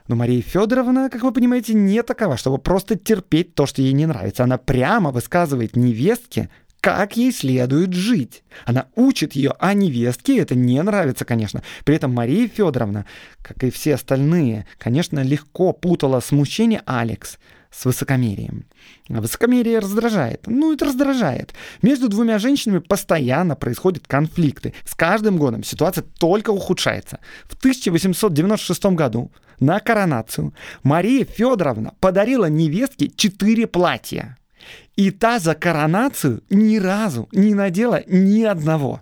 Но 0.08 0.16
Мария 0.16 0.42
Федоровна, 0.42 1.08
как 1.10 1.22
вы 1.22 1.32
понимаете, 1.32 1.74
не 1.74 2.02
такова, 2.02 2.36
чтобы 2.36 2.58
просто 2.58 2.96
терпеть 2.96 3.54
то, 3.54 3.66
что 3.66 3.82
ей 3.82 3.92
не 3.92 4.06
нравится. 4.06 4.42
Она 4.42 4.58
прямо 4.58 5.10
высказывает 5.10 5.76
невестке, 5.76 6.48
как 6.80 7.16
ей 7.16 7.32
следует 7.32 7.92
жить. 7.92 8.42
Она 8.64 8.86
учит 8.96 9.34
ее, 9.34 9.54
а 9.58 9.74
невестке 9.74 10.38
это 10.38 10.54
не 10.54 10.82
нравится, 10.82 11.24
конечно. 11.24 11.62
При 11.84 11.96
этом 11.96 12.14
Мария 12.14 12.48
Федоровна, 12.48 13.06
как 13.42 13.62
и 13.62 13.70
все 13.70 13.94
остальные, 13.94 14.66
конечно, 14.78 15.20
легко 15.20 15.72
путала 15.72 16.20
смущение 16.20 16.82
Алекс 16.86 17.38
с 17.70 17.84
высокомерием. 17.84 18.64
Высокомерие 19.08 19.78
раздражает. 19.78 20.46
Ну, 20.46 20.72
это 20.72 20.86
раздражает. 20.86 21.54
Между 21.82 22.08
двумя 22.08 22.38
женщинами 22.38 22.78
постоянно 22.78 23.54
происходят 23.54 24.06
конфликты. 24.06 24.74
С 24.84 24.94
каждым 24.94 25.36
годом 25.36 25.62
ситуация 25.62 26.04
только 26.18 26.50
ухудшается. 26.50 27.20
В 27.44 27.54
1896 27.54 28.84
году 28.86 29.30
на 29.60 29.78
коронацию 29.78 30.52
Мария 30.82 31.24
Федоровна 31.24 31.92
подарила 32.00 32.46
невестке 32.46 33.08
четыре 33.14 33.66
платья. 33.66 34.36
И 34.96 35.10
та 35.10 35.38
за 35.38 35.54
коронацию 35.54 36.42
ни 36.50 36.78
разу 36.78 37.28
не 37.32 37.54
надела 37.54 38.02
ни 38.06 38.42
одного. 38.42 39.00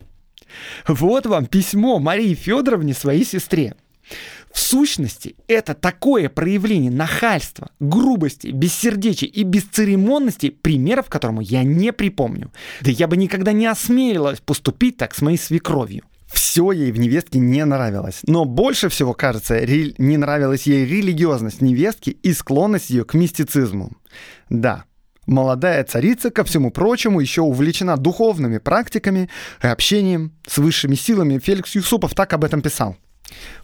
Вот 0.86 1.26
вам 1.26 1.46
письмо 1.46 1.98
Марии 1.98 2.34
Федоровне 2.34 2.94
своей 2.94 3.24
сестре. 3.24 3.74
В 4.52 4.58
сущности, 4.58 5.36
это 5.46 5.74
такое 5.74 6.28
проявление 6.28 6.90
нахальства, 6.90 7.70
грубости, 7.80 8.48
бессердечия 8.48 9.28
и 9.28 9.42
бесцеремонности, 9.42 10.50
примеров 10.50 11.08
которому 11.08 11.42
я 11.42 11.62
не 11.62 11.92
припомню. 11.92 12.50
Да 12.80 12.90
я 12.90 13.06
бы 13.06 13.16
никогда 13.16 13.52
не 13.52 13.66
осмелилась 13.66 14.40
поступить 14.40 14.96
так 14.96 15.14
с 15.14 15.20
моей 15.20 15.36
свекровью. 15.36 16.04
Все 16.26 16.72
ей 16.72 16.92
в 16.92 16.98
невестке 16.98 17.38
не 17.38 17.64
нравилось. 17.64 18.20
Но 18.26 18.44
больше 18.44 18.88
всего, 18.88 19.14
кажется, 19.14 19.58
не 19.64 20.16
нравилась 20.16 20.66
ей 20.66 20.84
религиозность 20.84 21.62
невестки 21.62 22.10
и 22.10 22.32
склонность 22.32 22.90
ее 22.90 23.04
к 23.04 23.14
мистицизму. 23.14 23.92
Да, 24.50 24.84
Молодая 25.28 25.84
царица, 25.84 26.30
ко 26.30 26.42
всему 26.42 26.70
прочему, 26.70 27.20
еще 27.20 27.42
увлечена 27.42 27.98
духовными 27.98 28.56
практиками 28.56 29.28
и 29.62 29.66
общением 29.66 30.32
с 30.46 30.56
высшими 30.56 30.94
силами. 30.94 31.38
Феликс 31.38 31.74
Юсупов 31.74 32.14
так 32.14 32.32
об 32.32 32.44
этом 32.44 32.62
писал. 32.62 32.96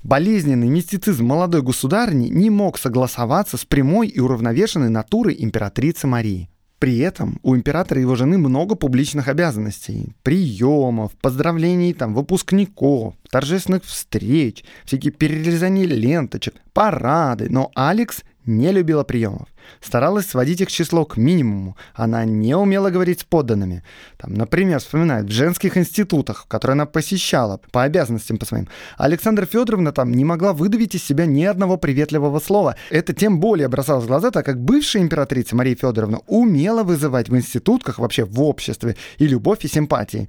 Болезненный 0.03 0.69
мистицизм 0.69 1.25
молодой 1.25 1.63
государни 1.63 2.29
не 2.29 2.51
мог 2.51 2.79
согласоваться 2.79 3.57
с 3.57 3.65
прямой 3.65 4.09
и 4.09 4.21
уравновешенной 4.21 4.91
натурой 4.91 5.37
императрицы 5.39 6.07
Марии. 6.07 6.51
При 6.79 6.99
этом 6.99 7.39
у 7.43 7.57
императора 7.57 7.99
и 7.99 8.03
его 8.03 8.15
жены 8.15 8.37
много 8.37 8.75
публичных 8.75 9.29
обязанностей. 9.29 10.15
Приемов, 10.23 11.13
поздравлений 11.13 11.95
там, 11.95 12.13
выпускников, 12.13 13.15
торжественных 13.31 13.85
встреч, 13.85 14.65
всякие 14.85 15.13
перерезания 15.13 15.87
ленточек, 15.87 16.57
парады. 16.75 17.47
Но 17.49 17.71
Алекс 17.75 18.21
не 18.45 18.71
любила 18.71 19.03
приемов 19.03 19.49
старалась 19.81 20.27
сводить 20.27 20.61
их 20.61 20.71
число 20.71 21.05
к 21.05 21.17
минимуму. 21.17 21.77
Она 21.95 22.25
не 22.25 22.57
умела 22.57 22.91
говорить 22.91 23.21
с 23.21 23.25
подданными. 23.25 23.83
Там, 24.17 24.35
например, 24.35 24.81
вспоминает, 24.81 25.27
в 25.27 25.33
женских 25.33 25.77
институтах, 25.77 26.47
которые 26.49 26.75
она 26.75 26.87
посещала 26.87 27.61
по 27.71 27.83
обязанностям 27.83 28.39
по 28.39 28.47
своим, 28.47 28.69
Александра 28.97 29.47
Федоровна 29.47 29.93
там 29.93 30.13
не 30.13 30.25
могла 30.25 30.53
выдавить 30.53 30.95
из 30.95 31.05
себя 31.05 31.27
ни 31.27 31.45
одного 31.45 31.77
приветливого 31.77 32.41
слова. 32.41 32.77
Это 32.91 33.13
тем 33.13 33.41
более 33.41 33.69
бросалось 33.69 34.05
в 34.05 34.09
глаза, 34.09 34.31
так 34.31 34.45
как 34.45 34.61
бывшая 34.61 35.03
императрица 35.03 35.57
Мария 35.57 35.77
Федоровна 35.77 36.21
умела 36.27 36.83
вызывать 36.83 37.29
в 37.29 37.37
институтках, 37.37 37.99
вообще 37.99 38.25
в 38.25 38.41
обществе, 38.43 38.97
и 39.19 39.27
любовь, 39.27 39.65
и 39.65 39.69
симпатии. 39.69 40.29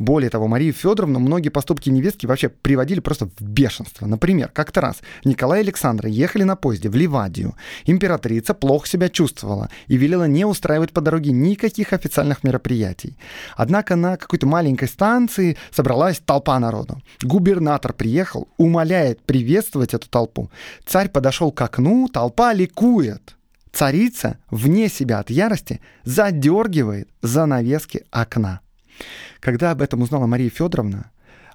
Более 0.00 0.30
того, 0.30 0.48
Марию 0.48 0.72
Федоровну 0.72 1.18
многие 1.18 1.50
поступки 1.50 1.90
невестки 1.90 2.24
вообще 2.24 2.48
приводили 2.48 3.00
просто 3.00 3.26
в 3.26 3.42
бешенство. 3.42 4.06
Например, 4.06 4.50
как-то 4.50 4.80
раз 4.80 5.00
Николай 5.24 5.60
и 5.60 5.62
Александра 5.62 6.08
ехали 6.08 6.42
на 6.42 6.56
поезде 6.56 6.88
в 6.88 6.94
Ливадию. 6.94 7.54
Императрица 7.84 8.54
плохо 8.54 8.69
себя 8.86 9.08
чувствовала 9.08 9.68
и 9.88 9.96
велела 9.96 10.24
не 10.24 10.44
устраивать 10.44 10.92
по 10.92 11.00
дороге 11.00 11.32
никаких 11.32 11.92
официальных 11.92 12.44
мероприятий. 12.44 13.16
Однако 13.56 13.96
на 13.96 14.16
какой-то 14.16 14.46
маленькой 14.46 14.88
станции 14.88 15.56
собралась 15.70 16.18
толпа 16.18 16.58
народу. 16.58 17.02
Губернатор 17.22 17.92
приехал, 17.92 18.48
умоляет 18.56 19.22
приветствовать 19.22 19.94
эту 19.94 20.08
толпу. 20.08 20.50
Царь 20.86 21.08
подошел 21.08 21.52
к 21.52 21.60
окну, 21.60 22.08
толпа 22.08 22.52
ликует. 22.52 23.36
Царица, 23.72 24.38
вне 24.50 24.88
себя 24.88 25.20
от 25.20 25.30
ярости, 25.30 25.80
задергивает 26.04 27.08
занавески 27.22 28.04
окна. 28.10 28.60
Когда 29.40 29.70
об 29.70 29.82
этом 29.82 30.02
узнала 30.02 30.26
Мария 30.26 30.50
Федоровна, 30.50 31.10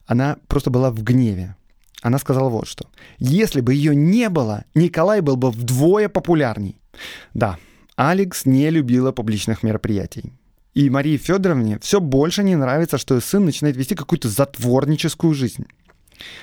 она 0.05 0.37
просто 0.47 0.69
была 0.69 0.91
в 0.91 1.03
гневе. 1.03 1.55
Она 2.01 2.19
сказала 2.19 2.49
вот 2.49 2.67
что. 2.67 2.87
Если 3.17 3.61
бы 3.61 3.73
ее 3.73 3.95
не 3.95 4.29
было, 4.29 4.65
Николай 4.75 5.21
был 5.21 5.37
бы 5.37 5.51
вдвое 5.51 6.09
популярней. 6.09 6.79
Да, 7.33 7.57
Алекс 7.95 8.45
не 8.45 8.69
любила 8.69 9.11
публичных 9.11 9.63
мероприятий. 9.63 10.33
И 10.73 10.89
Марии 10.89 11.17
Федоровне 11.17 11.79
все 11.79 12.01
больше 12.01 12.43
не 12.43 12.55
нравится, 12.55 12.97
что 12.97 13.15
ее 13.15 13.21
сын 13.21 13.45
начинает 13.45 13.77
вести 13.77 13.95
какую-то 13.95 14.27
затворническую 14.27 15.33
жизнь. 15.33 15.65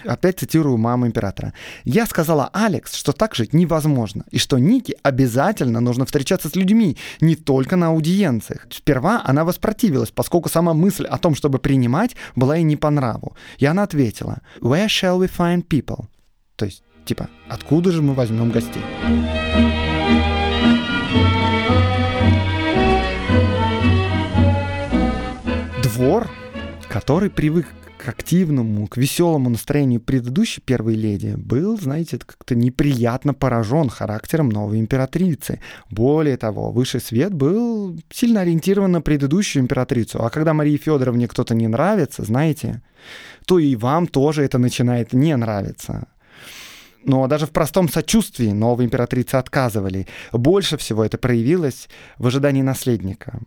Опять 0.04 0.40
цитирую 0.40 0.76
маму 0.76 1.06
императора. 1.06 1.52
«Я 1.84 2.06
сказала 2.06 2.50
Алекс, 2.52 2.94
что 2.94 3.12
так 3.12 3.34
жить 3.34 3.52
невозможно, 3.52 4.24
и 4.30 4.38
что 4.38 4.58
Нике 4.58 4.96
обязательно 5.02 5.80
нужно 5.80 6.04
встречаться 6.04 6.48
с 6.48 6.56
людьми, 6.56 6.96
не 7.20 7.36
только 7.36 7.76
на 7.76 7.88
аудиенциях. 7.88 8.66
Сперва 8.70 9.22
она 9.24 9.44
воспротивилась, 9.44 10.10
поскольку 10.10 10.48
сама 10.48 10.74
мысль 10.74 11.06
о 11.06 11.18
том, 11.18 11.34
чтобы 11.34 11.58
принимать, 11.58 12.16
была 12.36 12.56
ей 12.56 12.64
не 12.64 12.76
по 12.76 12.90
нраву. 12.90 13.36
И 13.58 13.66
она 13.66 13.82
ответила, 13.82 14.38
«Where 14.60 14.86
shall 14.86 15.18
we 15.18 15.30
find 15.30 15.66
people?» 15.66 16.06
То 16.56 16.64
есть, 16.64 16.82
типа, 17.04 17.28
откуда 17.48 17.92
же 17.92 18.02
мы 18.02 18.14
возьмем 18.14 18.50
гостей? 18.50 18.82
Двор, 25.82 26.30
который 26.88 27.30
привык 27.30 27.66
к 28.02 28.08
активному, 28.08 28.88
к 28.88 28.96
веселому 28.96 29.48
настроению 29.48 30.00
предыдущей 30.00 30.60
первой 30.60 30.96
леди, 30.96 31.34
был, 31.36 31.78
знаете, 31.78 32.18
как-то 32.18 32.56
неприятно 32.56 33.32
поражен 33.32 33.88
характером 33.88 34.48
новой 34.48 34.80
императрицы. 34.80 35.60
Более 35.88 36.36
того, 36.36 36.72
высший 36.72 37.00
свет 37.00 37.32
был 37.32 37.96
сильно 38.10 38.40
ориентирован 38.40 38.90
на 38.90 39.02
предыдущую 39.02 39.62
императрицу. 39.62 40.24
А 40.24 40.30
когда 40.30 40.52
Марии 40.52 40.76
Федоровне 40.76 41.28
кто-то 41.28 41.54
не 41.54 41.68
нравится, 41.68 42.24
знаете, 42.24 42.82
то 43.46 43.60
и 43.60 43.76
вам 43.76 44.08
тоже 44.08 44.42
это 44.42 44.58
начинает 44.58 45.12
не 45.12 45.36
нравиться. 45.36 46.08
Но 47.04 47.28
даже 47.28 47.46
в 47.46 47.50
простом 47.50 47.88
сочувствии 47.88 48.50
новой 48.50 48.86
императрицы 48.86 49.36
отказывали. 49.36 50.08
Больше 50.32 50.76
всего 50.76 51.04
это 51.04 51.18
проявилось 51.18 51.88
в 52.18 52.26
ожидании 52.26 52.62
наследника. 52.62 53.38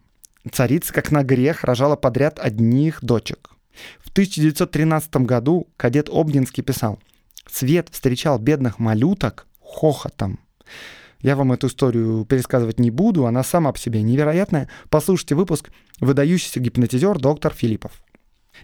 Царица, 0.50 0.94
как 0.94 1.12
на 1.12 1.24
грех, 1.24 1.66
рожала 1.66 1.98
подряд 1.98 2.40
одних 2.40 3.04
дочек. 3.04 3.55
В 4.00 4.10
1913 4.10 5.16
году 5.18 5.68
кадет 5.78 6.10
Обнинский 6.10 6.64
писал, 6.64 7.00
«Свет 7.50 7.90
встречал 7.92 8.40
бедных 8.40 8.80
малюток 8.80 9.48
хохотом». 9.62 10.40
Я 11.20 11.36
вам 11.36 11.54
эту 11.54 11.68
историю 11.68 12.26
пересказывать 12.26 12.80
не 12.80 12.92
буду, 12.92 13.26
она 13.26 13.44
сама 13.44 13.72
по 13.72 13.80
себе 13.80 14.02
невероятная. 14.02 14.70
Послушайте 14.90 15.36
выпуск 15.36 15.72
«Выдающийся 16.00 16.60
гипнотизер 16.60 17.18
доктор 17.18 17.54
Филиппов». 17.54 18.04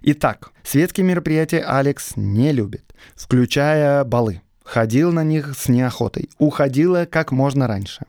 Итак, 0.04 0.52
светские 0.64 1.06
мероприятия 1.06 1.62
Алекс 1.62 2.16
не 2.16 2.52
любит, 2.52 2.94
включая 3.16 4.04
балы. 4.04 4.42
Ходил 4.64 5.12
на 5.12 5.24
них 5.24 5.58
с 5.58 5.68
неохотой, 5.70 6.30
уходила 6.38 7.06
как 7.06 7.32
можно 7.32 7.68
раньше. 7.68 8.06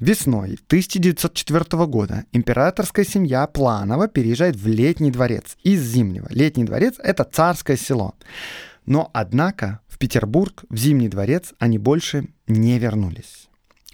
Весной 0.00 0.58
1904 0.66 1.86
года 1.86 2.24
императорская 2.32 3.04
семья 3.04 3.46
планово 3.46 4.08
переезжает 4.08 4.56
в 4.56 4.66
Летний 4.66 5.12
дворец 5.12 5.56
из 5.62 5.82
Зимнего. 5.82 6.26
Летний 6.30 6.64
дворец— 6.64 6.94
это 6.98 7.24
царское 7.24 7.76
село. 7.76 8.14
Но, 8.86 9.10
однако, 9.14 9.80
в 9.86 9.98
Петербург, 9.98 10.64
в 10.68 10.76
Зимний 10.76 11.08
дворец 11.08 11.54
они 11.58 11.78
больше 11.78 12.26
не 12.48 12.78
вернулись. 12.78 13.48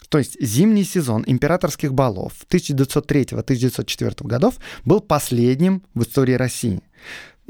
То 0.08 0.18
есть 0.18 0.36
зимний 0.40 0.82
сезон 0.82 1.22
императорских 1.24 1.94
балов 1.94 2.32
1903-1904 2.50 4.26
годов 4.26 4.56
был 4.84 5.00
последним 5.00 5.84
в 5.94 6.02
истории 6.02 6.32
России. 6.32 6.82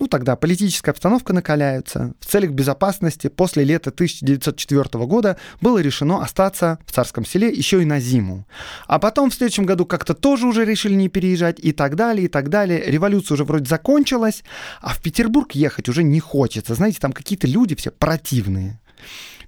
Ну, 0.01 0.07
тогда 0.07 0.35
политическая 0.35 0.93
обстановка 0.93 1.35
накаляется. 1.35 2.15
В 2.21 2.25
целях 2.25 2.53
безопасности 2.53 3.27
после 3.27 3.65
лета 3.65 3.91
1904 3.91 5.05
года 5.05 5.37
было 5.61 5.77
решено 5.77 6.23
остаться 6.23 6.79
в 6.87 6.93
царском 6.93 7.27
селе 7.27 7.51
еще 7.51 7.83
и 7.83 7.85
на 7.85 8.01
зиму. 8.01 8.47
А 8.87 8.99
потом 8.99 9.29
в 9.29 9.35
следующем 9.35 9.67
году 9.67 9.85
как-то 9.85 10.15
тоже 10.15 10.47
уже 10.47 10.65
решили 10.65 10.95
не 10.95 11.11
переезжать 11.11 11.61
и 11.61 11.73
так 11.73 11.97
далее, 11.97 12.25
и 12.25 12.29
так 12.29 12.49
далее. 12.49 12.83
Революция 12.87 13.35
уже 13.35 13.45
вроде 13.45 13.67
закончилась, 13.67 14.43
а 14.81 14.95
в 14.95 15.03
Петербург 15.03 15.53
ехать 15.53 15.91
уже 15.91 16.03
не 16.03 16.19
хочется. 16.19 16.75
Знаете, 16.75 16.99
там 16.99 17.13
какие-то 17.13 17.47
люди 17.47 17.75
все 17.75 17.91
противные. 17.91 18.81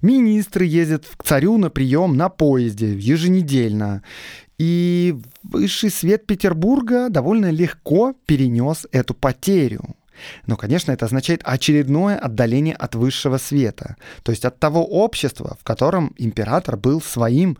Министры 0.03 0.65
ездят 0.65 1.07
к 1.17 1.23
царю 1.23 1.57
на 1.57 1.71
прием 1.71 2.15
на 2.15 2.29
поезде 2.29 2.93
еженедельно. 2.93 4.03
И 4.59 5.15
высший 5.41 5.89
свет 5.89 6.27
Петербурга 6.27 7.09
довольно 7.09 7.49
легко 7.49 8.13
перенес 8.27 8.85
эту 8.91 9.15
потерю. 9.15 9.95
Но, 10.45 10.55
конечно, 10.55 10.91
это 10.91 11.05
означает 11.05 11.41
очередное 11.43 12.17
отдаление 12.17 12.75
от 12.75 12.95
высшего 12.95 13.37
света, 13.37 13.95
то 14.23 14.31
есть 14.31 14.45
от 14.45 14.59
того 14.59 14.85
общества, 14.85 15.57
в 15.59 15.63
котором 15.63 16.13
император 16.17 16.77
был 16.77 17.01
своим 17.01 17.57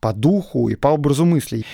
по 0.00 0.12
духу 0.12 0.68
и 0.68 0.76
по 0.76 0.88
образу 0.88 1.24
мыслей. 1.24 1.66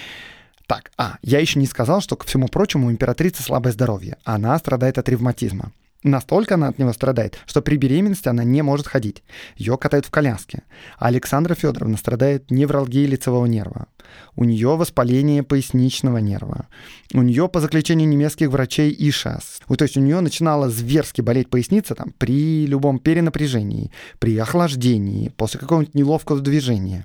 Так, 0.66 0.90
а, 0.96 1.18
я 1.22 1.38
еще 1.38 1.60
не 1.60 1.66
сказал, 1.66 2.00
что, 2.00 2.16
ко 2.16 2.26
всему 2.26 2.48
прочему, 2.48 2.88
у 2.88 2.90
императрицы 2.90 3.42
слабое 3.42 3.72
здоровье. 3.72 4.16
Она 4.24 4.58
страдает 4.58 4.98
от 4.98 5.08
ревматизма. 5.08 5.70
Настолько 6.07 6.55
она 6.55 6.69
от 6.69 6.79
него 6.79 6.92
страдает, 6.92 7.40
что 7.47 7.62
при 7.62 7.75
беременности 7.75 8.29
она 8.29 8.45
не 8.45 8.62
может 8.62 8.87
ходить. 8.87 9.25
Ее 9.57 9.77
катают 9.77 10.07
в 10.07 10.11
коляске. 10.11 10.62
А 10.99 11.07
Александра 11.07 11.57
Федоровна 11.57 11.97
страдает 11.97 12.49
невралгией 12.49 13.09
лицевого 13.09 13.47
нерва. 13.47 13.88
У 14.37 14.45
нее 14.45 14.77
воспаление 14.77 15.42
поясничного 15.42 16.19
нерва. 16.19 16.69
У 17.12 17.23
нее, 17.23 17.49
по 17.49 17.61
заключению 17.61 18.09
немецких 18.09 18.51
врачей, 18.51 18.95
ишас. 18.97 19.61
То 19.66 19.85
есть 19.85 19.97
у 19.97 20.01
нее 20.01 20.21
начинала 20.21 20.71
зверски 20.71 21.23
болеть 21.23 21.51
поясница 21.51 21.97
там, 21.97 22.14
при 22.16 22.66
любом 22.66 23.01
перенапряжении, 23.01 23.90
при 24.21 24.38
охлаждении, 24.38 25.31
после 25.31 25.59
какого-нибудь 25.59 25.97
неловкого 25.97 26.38
движения. 26.38 27.05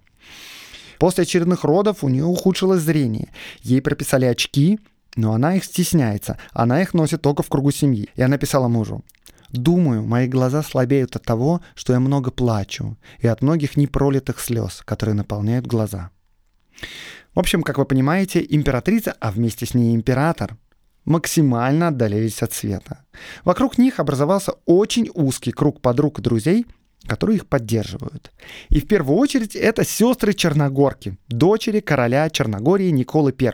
После 1.00 1.24
очередных 1.24 1.64
родов 1.64 2.04
у 2.04 2.10
нее 2.10 2.26
ухудшилось 2.26 2.84
зрение. 2.84 3.30
Ей 3.64 3.82
прописали 3.82 4.26
очки, 4.26 4.80
но 5.15 5.34
она 5.34 5.56
их 5.56 5.63
стесняется. 5.63 6.38
Она 6.52 6.82
их 6.82 6.93
носит 6.93 7.21
только 7.21 7.43
в 7.43 7.50
кругу 7.50 7.71
семьи. 7.71 8.10
И 8.15 8.21
она 8.21 8.38
писала 8.38 8.67
мужу. 8.67 9.04
Думаю, 9.50 10.04
мои 10.04 10.28
глаза 10.28 10.63
слабеют 10.63 11.15
от 11.15 11.24
того, 11.24 11.62
что 11.76 11.93
я 11.93 12.00
много 12.00 12.32
плачу, 12.32 12.97
и 13.19 13.28
от 13.28 13.41
многих 13.41 13.76
непролитых 13.76 14.39
слез, 14.39 14.82
которые 14.86 15.13
наполняют 15.13 15.67
глаза. 15.67 16.10
В 17.36 17.39
общем, 17.39 17.62
как 17.62 17.78
вы 17.78 17.86
понимаете, 17.86 18.45
императрица, 18.50 19.15
а 19.19 19.32
вместе 19.32 19.65
с 19.65 19.74
ней 19.74 19.93
император, 19.93 20.58
максимально 21.04 21.89
отдалились 21.89 22.41
от 22.41 22.54
света. 22.54 23.04
Вокруг 23.43 23.78
них 23.78 24.00
образовался 24.00 24.54
очень 24.65 25.10
узкий 25.13 25.52
круг 25.52 25.82
подруг 25.82 26.19
и 26.19 26.21
друзей– 26.21 26.65
которые 27.12 27.36
их 27.36 27.45
поддерживают. 27.45 28.32
И 28.69 28.80
в 28.80 28.88
первую 28.88 29.17
очередь 29.17 29.54
это 29.54 29.84
сестры 29.84 30.34
Черногорки, 30.34 31.17
дочери 31.28 31.82
короля 31.82 32.30
Черногории 32.30 32.89
Николы 32.89 33.36
I. 33.38 33.52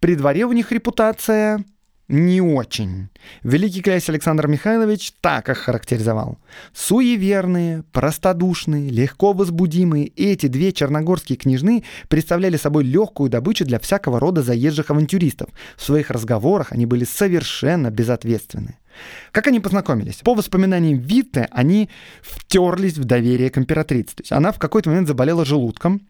При 0.00 0.14
дворе 0.14 0.46
у 0.46 0.52
них 0.52 0.72
репутация 0.72 1.62
не 2.10 2.40
очень. 2.40 3.08
Великий 3.44 3.82
князь 3.82 4.08
Александр 4.08 4.48
Михайлович 4.48 5.12
так 5.20 5.48
их 5.48 5.58
характеризовал. 5.58 6.38
Суеверные, 6.74 7.84
простодушные, 7.92 8.90
легко 8.90 9.32
возбудимые, 9.32 10.08
эти 10.16 10.46
две 10.46 10.72
черногорские 10.72 11.38
княжны 11.38 11.84
представляли 12.08 12.56
собой 12.56 12.84
легкую 12.84 13.30
добычу 13.30 13.64
для 13.64 13.78
всякого 13.78 14.18
рода 14.18 14.42
заезжих 14.42 14.90
авантюристов. 14.90 15.50
В 15.76 15.82
своих 15.82 16.10
разговорах 16.10 16.72
они 16.72 16.84
были 16.84 17.04
совершенно 17.04 17.90
безответственны. 17.90 18.76
Как 19.30 19.46
они 19.46 19.60
познакомились? 19.60 20.16
По 20.16 20.34
воспоминаниям 20.34 20.98
Витте, 20.98 21.48
они 21.52 21.88
втерлись 22.22 22.98
в 22.98 23.04
доверие 23.04 23.50
к 23.50 23.58
императрице. 23.58 24.16
То 24.16 24.22
есть 24.22 24.32
она 24.32 24.50
в 24.50 24.58
какой-то 24.58 24.90
момент 24.90 25.06
заболела 25.06 25.44
желудком, 25.44 26.02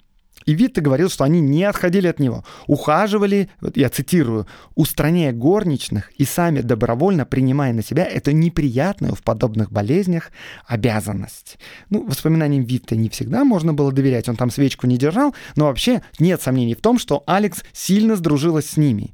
и 0.46 0.54
Витте 0.54 0.80
говорил, 0.80 1.10
что 1.10 1.24
они 1.24 1.40
не 1.40 1.64
отходили 1.64 2.06
от 2.06 2.18
него, 2.18 2.44
ухаживали, 2.66 3.50
вот 3.60 3.76
я 3.76 3.88
цитирую, 3.88 4.46
устраняя 4.74 5.32
горничных 5.32 6.10
и 6.12 6.24
сами 6.24 6.60
добровольно 6.60 7.26
принимая 7.26 7.72
на 7.72 7.82
себя 7.82 8.04
эту 8.04 8.30
неприятную 8.30 9.14
в 9.14 9.22
подобных 9.22 9.70
болезнях 9.70 10.30
обязанность. 10.66 11.58
Ну, 11.90 12.06
воспоминаниям 12.06 12.64
Витте 12.64 12.96
не 12.96 13.08
всегда 13.08 13.44
можно 13.44 13.74
было 13.74 13.92
доверять, 13.92 14.28
он 14.28 14.36
там 14.36 14.50
свечку 14.50 14.86
не 14.86 14.96
держал, 14.96 15.34
но 15.56 15.66
вообще 15.66 16.02
нет 16.18 16.40
сомнений 16.42 16.74
в 16.74 16.80
том, 16.80 16.98
что 16.98 17.22
Алекс 17.26 17.62
сильно 17.72 18.16
сдружилась 18.16 18.70
с 18.70 18.76
ними 18.76 19.12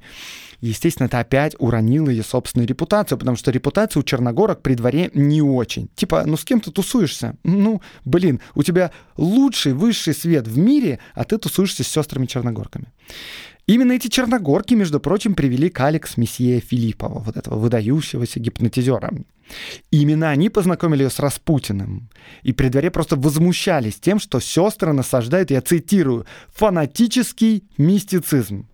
естественно, 0.61 1.07
это 1.07 1.19
опять 1.19 1.55
уронило 1.59 2.09
ее 2.09 2.23
собственную 2.23 2.67
репутацию, 2.67 3.17
потому 3.17 3.37
что 3.37 3.51
репутация 3.51 3.99
у 3.99 4.03
черногорок 4.03 4.61
при 4.61 4.73
дворе 4.73 5.11
не 5.13 5.41
очень. 5.41 5.89
Типа, 5.95 6.23
ну 6.25 6.37
с 6.37 6.43
кем 6.43 6.61
ты 6.61 6.71
тусуешься? 6.71 7.35
Ну, 7.43 7.81
блин, 8.05 8.41
у 8.55 8.63
тебя 8.63 8.91
лучший, 9.17 9.73
высший 9.73 10.13
свет 10.13 10.47
в 10.47 10.57
мире, 10.57 10.99
а 11.13 11.23
ты 11.23 11.37
тусуешься 11.37 11.83
с 11.83 11.87
сестрами-черногорками. 11.87 12.87
Именно 13.67 13.91
эти 13.93 14.07
черногорки, 14.07 14.75
между 14.75 15.01
прочим, 15.01 15.35
привели 15.35 15.69
к 15.69 15.81
Алекс 15.81 16.15
месье 16.15 16.61
Филиппова, 16.61 17.19
вот 17.19 17.35
этого 17.35 17.59
выдающегося 17.59 18.39
гипнотизера. 18.39 19.11
именно 19.91 20.29
они 20.29 20.49
познакомили 20.49 21.03
ее 21.03 21.09
с 21.09 21.19
Распутиным. 21.19 22.09
И 22.43 22.53
при 22.53 22.69
дворе 22.69 22.91
просто 22.91 23.17
возмущались 23.17 23.99
тем, 23.99 24.19
что 24.19 24.39
сестры 24.39 24.93
насаждают, 24.93 25.51
я 25.51 25.61
цитирую, 25.61 26.25
фанатический 26.53 27.65
мистицизм 27.77 28.67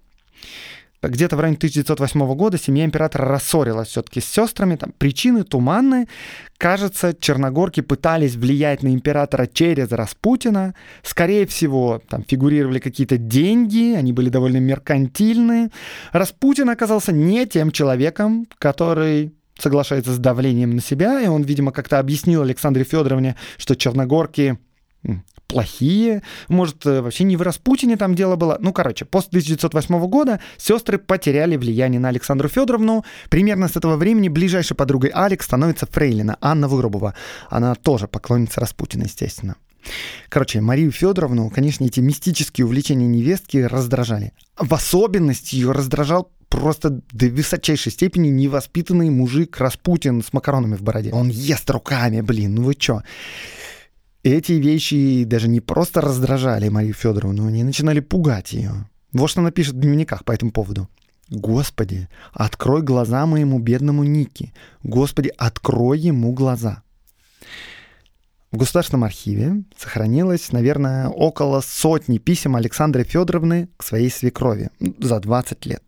где-то 1.09 1.35
в 1.35 1.39
районе 1.39 1.57
1908 1.57 2.35
года 2.35 2.57
семья 2.57 2.85
императора 2.85 3.27
рассорилась 3.27 3.89
все-таки 3.89 4.21
с 4.21 4.25
сестрами. 4.25 4.75
Там 4.75 4.93
причины 4.97 5.43
туманные. 5.43 6.07
Кажется, 6.57 7.13
черногорки 7.19 7.81
пытались 7.81 8.35
влиять 8.35 8.83
на 8.83 8.93
императора 8.93 9.47
через 9.47 9.91
Распутина. 9.91 10.75
Скорее 11.01 11.45
всего, 11.45 12.01
там 12.07 12.23
фигурировали 12.23 12.79
какие-то 12.79 13.17
деньги, 13.17 13.93
они 13.95 14.13
были 14.13 14.29
довольно 14.29 14.57
меркантильные. 14.57 15.69
Распутин 16.11 16.69
оказался 16.69 17.11
не 17.11 17.45
тем 17.45 17.71
человеком, 17.71 18.47
который 18.59 19.33
соглашается 19.57 20.13
с 20.13 20.19
давлением 20.19 20.71
на 20.71 20.81
себя, 20.81 21.21
и 21.21 21.27
он, 21.27 21.43
видимо, 21.43 21.71
как-то 21.71 21.99
объяснил 21.99 22.41
Александре 22.41 22.83
Федоровне, 22.83 23.35
что 23.57 23.75
черногорки 23.75 24.57
плохие, 25.53 26.23
может, 26.49 26.85
э, 26.85 27.01
вообще 27.01 27.23
не 27.23 27.37
в 27.37 27.41
Распутине 27.41 27.95
там 27.95 28.15
дело 28.15 28.35
было. 28.35 28.57
Ну, 28.59 28.73
короче, 28.73 29.05
после 29.05 29.29
1908 29.29 30.07
года 30.07 30.39
сестры 30.57 30.97
потеряли 30.97 31.57
влияние 31.57 31.99
на 31.99 32.09
Александру 32.09 32.49
Федоровну. 32.49 33.05
Примерно 33.29 33.67
с 33.67 33.75
этого 33.75 33.95
времени 33.95 34.29
ближайшей 34.29 34.75
подругой 34.75 35.11
Алекс 35.13 35.45
становится 35.45 35.85
Фрейлина, 35.85 36.37
Анна 36.41 36.67
Вырубова. 36.67 37.13
Она 37.49 37.75
тоже 37.75 38.07
поклонница 38.07 38.61
Распутина, 38.61 39.03
естественно. 39.03 39.55
Короче, 40.29 40.61
Марию 40.61 40.91
Федоровну, 40.91 41.49
конечно, 41.49 41.85
эти 41.85 41.99
мистические 41.99 42.65
увлечения 42.65 43.07
невестки 43.07 43.57
раздражали. 43.57 44.31
В 44.57 44.73
особенности 44.73 45.55
ее 45.55 45.71
раздражал 45.71 46.31
просто 46.49 47.01
до 47.11 47.27
высочайшей 47.27 47.91
степени 47.91 48.29
невоспитанный 48.29 49.09
мужик 49.09 49.57
Распутин 49.57 50.23
с 50.23 50.33
макаронами 50.33 50.75
в 50.75 50.81
бороде. 50.81 51.11
Он 51.11 51.29
ест 51.29 51.69
руками, 51.69 52.21
блин, 52.21 52.55
ну 52.55 52.63
вы 52.63 52.75
чё? 52.75 53.01
Эти 54.23 54.53
вещи 54.53 55.25
даже 55.25 55.49
не 55.49 55.59
просто 55.59 55.99
раздражали 55.99 56.69
Марию 56.69 56.93
Федоровну, 56.93 57.47
они 57.47 57.63
начинали 57.63 57.99
пугать 57.99 58.53
ее. 58.53 58.89
Вот 59.11 59.29
что 59.29 59.41
она 59.41 59.51
пишет 59.51 59.75
в 59.75 59.79
дневниках 59.79 60.23
по 60.23 60.31
этому 60.31 60.51
поводу. 60.51 60.87
Господи, 61.29 62.07
открой 62.31 62.81
глаза 62.83 63.25
моему 63.25 63.59
бедному 63.59 64.03
Нике. 64.03 64.53
Господи, 64.81 65.31
открой 65.37 65.99
ему 65.99 66.31
глаза. 66.31 66.83
В 68.51 68.57
Государственном 68.57 69.03
архиве 69.03 69.63
сохранилось, 69.77 70.51
наверное, 70.53 71.09
около 71.09 71.59
сотни 71.59 72.17
писем 72.17 72.55
Александры 72.55 73.03
Федоровны 73.03 73.67
к 73.75 73.83
своей 73.83 74.09
свекрови 74.09 74.69
за 74.99 75.19
20 75.19 75.65
лет. 75.65 75.83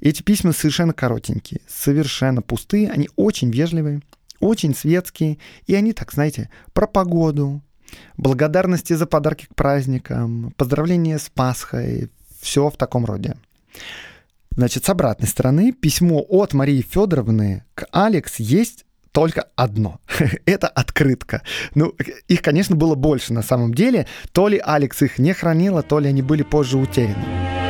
Эти 0.00 0.22
письма 0.22 0.52
совершенно 0.52 0.92
коротенькие, 0.92 1.60
совершенно 1.68 2.42
пустые, 2.42 2.90
они 2.90 3.08
очень 3.16 3.50
вежливые, 3.50 4.02
очень 4.40 4.74
светские, 4.74 5.38
и 5.66 5.74
они 5.74 5.92
так, 5.92 6.12
знаете, 6.12 6.50
про 6.72 6.86
погоду, 6.86 7.62
благодарности 8.16 8.92
за 8.92 9.06
подарки 9.06 9.46
к 9.46 9.54
праздникам, 9.54 10.52
поздравления 10.56 11.18
с 11.18 11.28
Пасхой, 11.28 12.10
все 12.40 12.68
в 12.68 12.76
таком 12.76 13.04
роде. 13.04 13.36
Значит, 14.56 14.84
с 14.84 14.88
обратной 14.88 15.28
стороны, 15.28 15.72
письмо 15.72 16.24
от 16.28 16.54
Марии 16.54 16.80
Федоровны 16.80 17.64
к 17.74 17.86
Алекс 17.92 18.36
есть 18.36 18.86
только 19.12 19.48
одно. 19.54 20.00
Это 20.46 20.68
открытка. 20.68 21.42
Ну, 21.74 21.94
их, 22.28 22.42
конечно, 22.42 22.76
было 22.76 22.94
больше 22.94 23.32
на 23.32 23.42
самом 23.42 23.74
деле. 23.74 24.06
То 24.32 24.48
ли 24.48 24.60
Алекс 24.62 25.00
их 25.02 25.18
не 25.18 25.32
хранила, 25.32 25.82
то 25.82 25.98
ли 25.98 26.08
они 26.08 26.22
были 26.22 26.42
позже 26.42 26.78
утеряны. 26.78 27.65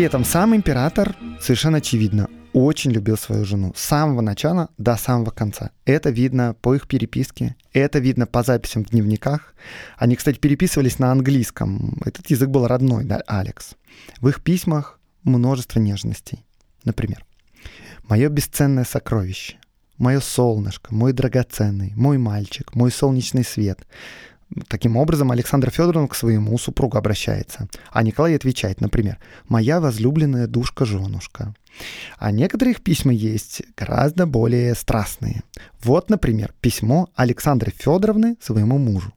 При 0.00 0.06
этом 0.06 0.24
сам 0.24 0.56
император, 0.56 1.14
совершенно 1.42 1.76
очевидно, 1.76 2.26
очень 2.54 2.90
любил 2.90 3.18
свою 3.18 3.44
жену 3.44 3.74
с 3.76 3.82
самого 3.82 4.22
начала 4.22 4.70
до 4.78 4.96
самого 4.96 5.30
конца. 5.30 5.72
Это 5.84 6.08
видно 6.08 6.56
по 6.62 6.74
их 6.74 6.88
переписке, 6.88 7.54
это 7.74 7.98
видно 7.98 8.26
по 8.26 8.42
записям 8.42 8.82
в 8.82 8.88
дневниках. 8.88 9.54
Они, 9.98 10.16
кстати, 10.16 10.38
переписывались 10.38 10.98
на 11.00 11.12
английском. 11.12 12.00
Этот 12.02 12.30
язык 12.30 12.48
был 12.48 12.66
родной, 12.66 13.04
да, 13.04 13.22
Алекс. 13.26 13.72
В 14.22 14.28
их 14.28 14.42
письмах 14.42 14.98
множество 15.22 15.80
нежностей. 15.80 16.46
Например, 16.84 17.22
«Мое 18.08 18.30
бесценное 18.30 18.84
сокровище», 18.84 19.58
«Мое 19.98 20.20
солнышко», 20.20 20.94
«Мой 20.94 21.12
драгоценный», 21.12 21.92
«Мой 21.94 22.16
мальчик», 22.16 22.74
«Мой 22.74 22.90
солнечный 22.90 23.44
свет», 23.44 23.86
Таким 24.66 24.96
образом, 24.96 25.30
Александр 25.30 25.70
Федоровна 25.70 26.08
к 26.08 26.14
своему 26.16 26.58
супругу 26.58 26.98
обращается. 26.98 27.68
А 27.92 28.02
Николай 28.02 28.34
отвечает, 28.34 28.80
например, 28.80 29.18
«Моя 29.48 29.80
возлюбленная 29.80 30.48
душка-женушка». 30.48 31.54
А 32.18 32.32
некоторых 32.32 32.82
письма 32.82 33.12
есть 33.12 33.62
гораздо 33.76 34.26
более 34.26 34.74
страстные. 34.74 35.44
Вот, 35.82 36.10
например, 36.10 36.52
письмо 36.60 37.08
Александры 37.14 37.70
Федоровны 37.70 38.36
своему 38.40 38.78
мужу. 38.78 39.14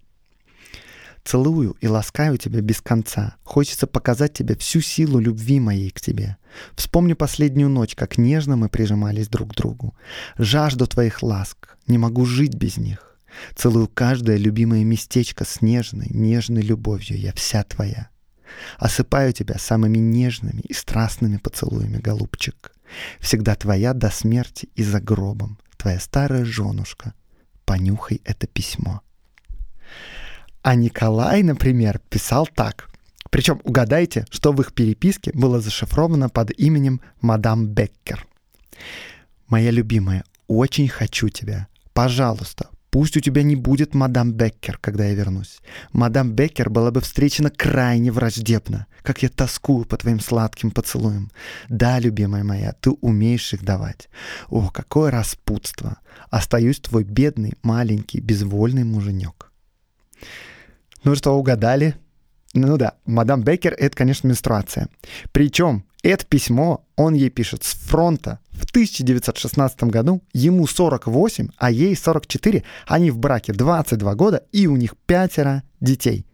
Целую 1.23 1.77
и 1.79 1.87
ласкаю 1.87 2.37
тебя 2.37 2.61
без 2.61 2.81
конца. 2.81 3.37
Хочется 3.43 3.87
показать 3.87 4.33
тебе 4.33 4.55
всю 4.55 4.81
силу 4.81 5.19
любви 5.19 5.59
моей 5.59 5.89
к 5.89 6.01
тебе. 6.01 6.37
Вспомни 6.75 7.13
последнюю 7.13 7.69
ночь, 7.69 7.95
как 7.95 8.17
нежно 8.17 8.55
мы 8.55 8.69
прижимались 8.69 9.29
друг 9.29 9.53
к 9.53 9.55
другу. 9.55 9.95
Жажду 10.37 10.85
твоих 10.85 11.23
ласк. 11.23 11.77
Не 11.87 11.97
могу 11.97 12.25
жить 12.25 12.55
без 12.55 12.77
них. 12.77 13.12
Целую 13.55 13.87
каждое 13.87 14.37
любимое 14.37 14.83
местечко 14.83 15.45
с 15.45 15.61
нежной, 15.61 16.07
нежной 16.09 16.61
любовью. 16.61 17.17
Я 17.17 17.33
вся 17.33 17.63
твоя. 17.63 18.09
Осыпаю 18.77 19.33
тебя 19.33 19.57
самыми 19.57 19.97
нежными 19.97 20.61
и 20.61 20.73
страстными 20.73 21.37
поцелуями, 21.37 21.97
голубчик. 21.97 22.73
Всегда 23.19 23.55
твоя 23.55 23.93
до 23.93 24.09
смерти 24.09 24.69
и 24.75 24.83
за 24.83 24.99
гробом. 24.99 25.57
Твоя 25.77 25.99
старая 25.99 26.45
женушка. 26.45 27.13
Понюхай 27.65 28.21
это 28.23 28.47
письмо. 28.47 29.01
А 30.61 30.75
Николай, 30.75 31.43
например, 31.43 31.99
писал 32.09 32.47
так. 32.47 32.89
Причем 33.29 33.59
угадайте, 33.63 34.25
что 34.29 34.51
в 34.51 34.61
их 34.61 34.73
переписке 34.73 35.31
было 35.33 35.59
зашифровано 35.59 36.29
под 36.29 36.51
именем 36.51 37.01
мадам 37.19 37.65
Беккер. 37.65 38.25
«Моя 39.47 39.71
любимая, 39.71 40.23
очень 40.47 40.87
хочу 40.87 41.29
тебя. 41.29 41.67
Пожалуйста, 41.93 42.69
Пусть 42.93 43.17
у 43.17 43.21
тебя 43.21 43.41
не 43.41 43.55
будет 43.55 43.95
мадам 43.95 44.33
Беккер, 44.33 44.77
когда 44.77 45.05
я 45.05 45.15
вернусь. 45.15 45.61
Мадам 45.93 46.33
Беккер 46.33 46.69
была 46.69 46.91
бы 46.91 47.01
встречена 47.01 47.49
крайне 47.49 48.11
враждебно, 48.11 48.85
как 49.01 49.23
я 49.23 49.29
тоскую 49.29 49.85
по 49.85 49.97
твоим 49.97 50.19
сладким 50.19 50.69
поцелуям. 50.69 51.31
Да, 51.69 51.97
любимая 51.97 52.43
моя, 52.43 52.73
ты 52.73 52.91
умеешь 52.91 53.51
их 53.51 53.63
давать. 53.63 54.09
О, 54.47 54.69
какое 54.69 55.09
распутство! 55.09 55.97
Остаюсь 56.29 56.79
твой 56.79 57.03
бедный, 57.03 57.53
маленький, 57.63 58.19
безвольный 58.19 58.83
муженек. 58.83 59.51
Ну 61.03 61.15
что, 61.15 61.31
угадали? 61.31 61.95
Ну 62.53 62.77
да, 62.77 62.93
мадам 63.07 63.41
Беккер— 63.41 63.73
это, 63.79 63.97
конечно, 63.97 64.27
менструация. 64.27 64.87
Причем 65.31 65.83
это 66.03 66.25
письмо 66.25 66.85
он 66.95 67.13
ей 67.13 67.29
пишет 67.29 67.63
с 67.63 67.73
фронта 67.73 68.39
в 68.51 68.65
1916 68.65 69.83
году. 69.85 70.21
Ему 70.33 70.67
48, 70.67 71.47
а 71.57 71.71
ей 71.71 71.95
44. 71.95 72.63
Они 72.85 73.09
в 73.09 73.17
браке 73.17 73.53
22 73.53 74.15
года, 74.15 74.43
и 74.51 74.67
у 74.67 74.75
них 74.75 74.95
пятеро 75.05 75.63
детей. 75.79 76.25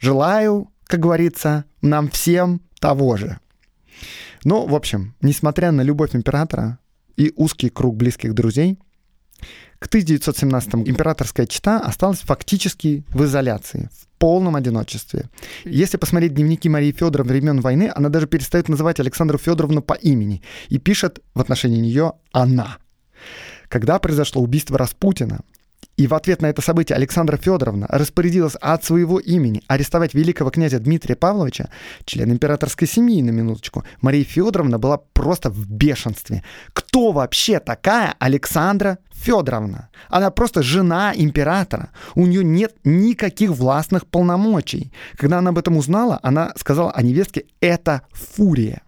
Желаю, 0.00 0.70
как 0.84 1.00
говорится, 1.00 1.64
нам 1.82 2.08
всем 2.08 2.62
того 2.78 3.16
же. 3.16 3.38
Ну, 4.44 4.66
в 4.66 4.74
общем, 4.74 5.14
несмотря 5.20 5.70
на 5.72 5.82
любовь 5.82 6.14
императора 6.14 6.78
и 7.16 7.32
узкий 7.36 7.68
круг 7.68 7.96
близких 7.96 8.32
друзей, 8.32 8.78
к 9.80 9.86
1917 9.86 10.74
императорская 10.86 11.46
чита 11.46 11.80
осталась 11.80 12.18
фактически 12.18 13.02
в 13.08 13.24
изоляции, 13.24 13.88
в 13.90 14.18
полном 14.18 14.54
одиночестве. 14.54 15.30
Если 15.64 15.96
посмотреть 15.96 16.34
дневники 16.34 16.68
Марии 16.68 16.92
Федоровны 16.92 17.32
времен 17.32 17.60
войны, 17.60 17.90
она 17.94 18.10
даже 18.10 18.26
перестает 18.26 18.68
называть 18.68 19.00
Александру 19.00 19.38
Федоровну 19.38 19.80
по 19.80 19.94
имени 19.94 20.42
и 20.68 20.78
пишет 20.78 21.20
в 21.34 21.40
отношении 21.40 21.80
нее 21.80 22.12
«она». 22.30 22.76
Когда 23.68 23.98
произошло 23.98 24.42
убийство 24.42 24.76
Распутина, 24.76 25.40
и 26.00 26.06
в 26.06 26.14
ответ 26.14 26.40
на 26.40 26.46
это 26.46 26.62
событие 26.62 26.96
Александра 26.96 27.36
Федоровна 27.36 27.86
распорядилась 27.90 28.54
от 28.54 28.82
своего 28.82 29.18
имени 29.18 29.62
арестовать 29.66 30.14
великого 30.14 30.48
князя 30.48 30.78
Дмитрия 30.78 31.14
Павловича, 31.14 31.68
член 32.06 32.32
императорской 32.32 32.88
семьи, 32.88 33.20
на 33.20 33.28
минуточку. 33.28 33.84
Мария 34.00 34.24
Федоровна 34.24 34.78
была 34.78 34.96
просто 34.96 35.50
в 35.50 35.70
бешенстве. 35.70 36.42
Кто 36.72 37.12
вообще 37.12 37.60
такая 37.60 38.14
Александра 38.18 38.96
Федоровна? 39.12 39.90
Она 40.08 40.30
просто 40.30 40.62
жена 40.62 41.12
императора. 41.14 41.90
У 42.14 42.24
нее 42.24 42.44
нет 42.44 42.76
никаких 42.82 43.50
властных 43.50 44.06
полномочий. 44.06 44.94
Когда 45.18 45.36
она 45.36 45.50
об 45.50 45.58
этом 45.58 45.76
узнала, 45.76 46.18
она 46.22 46.54
сказала 46.56 46.92
о 46.92 47.02
невестке 47.02 47.44
«это 47.60 48.00
фурия». 48.12 48.80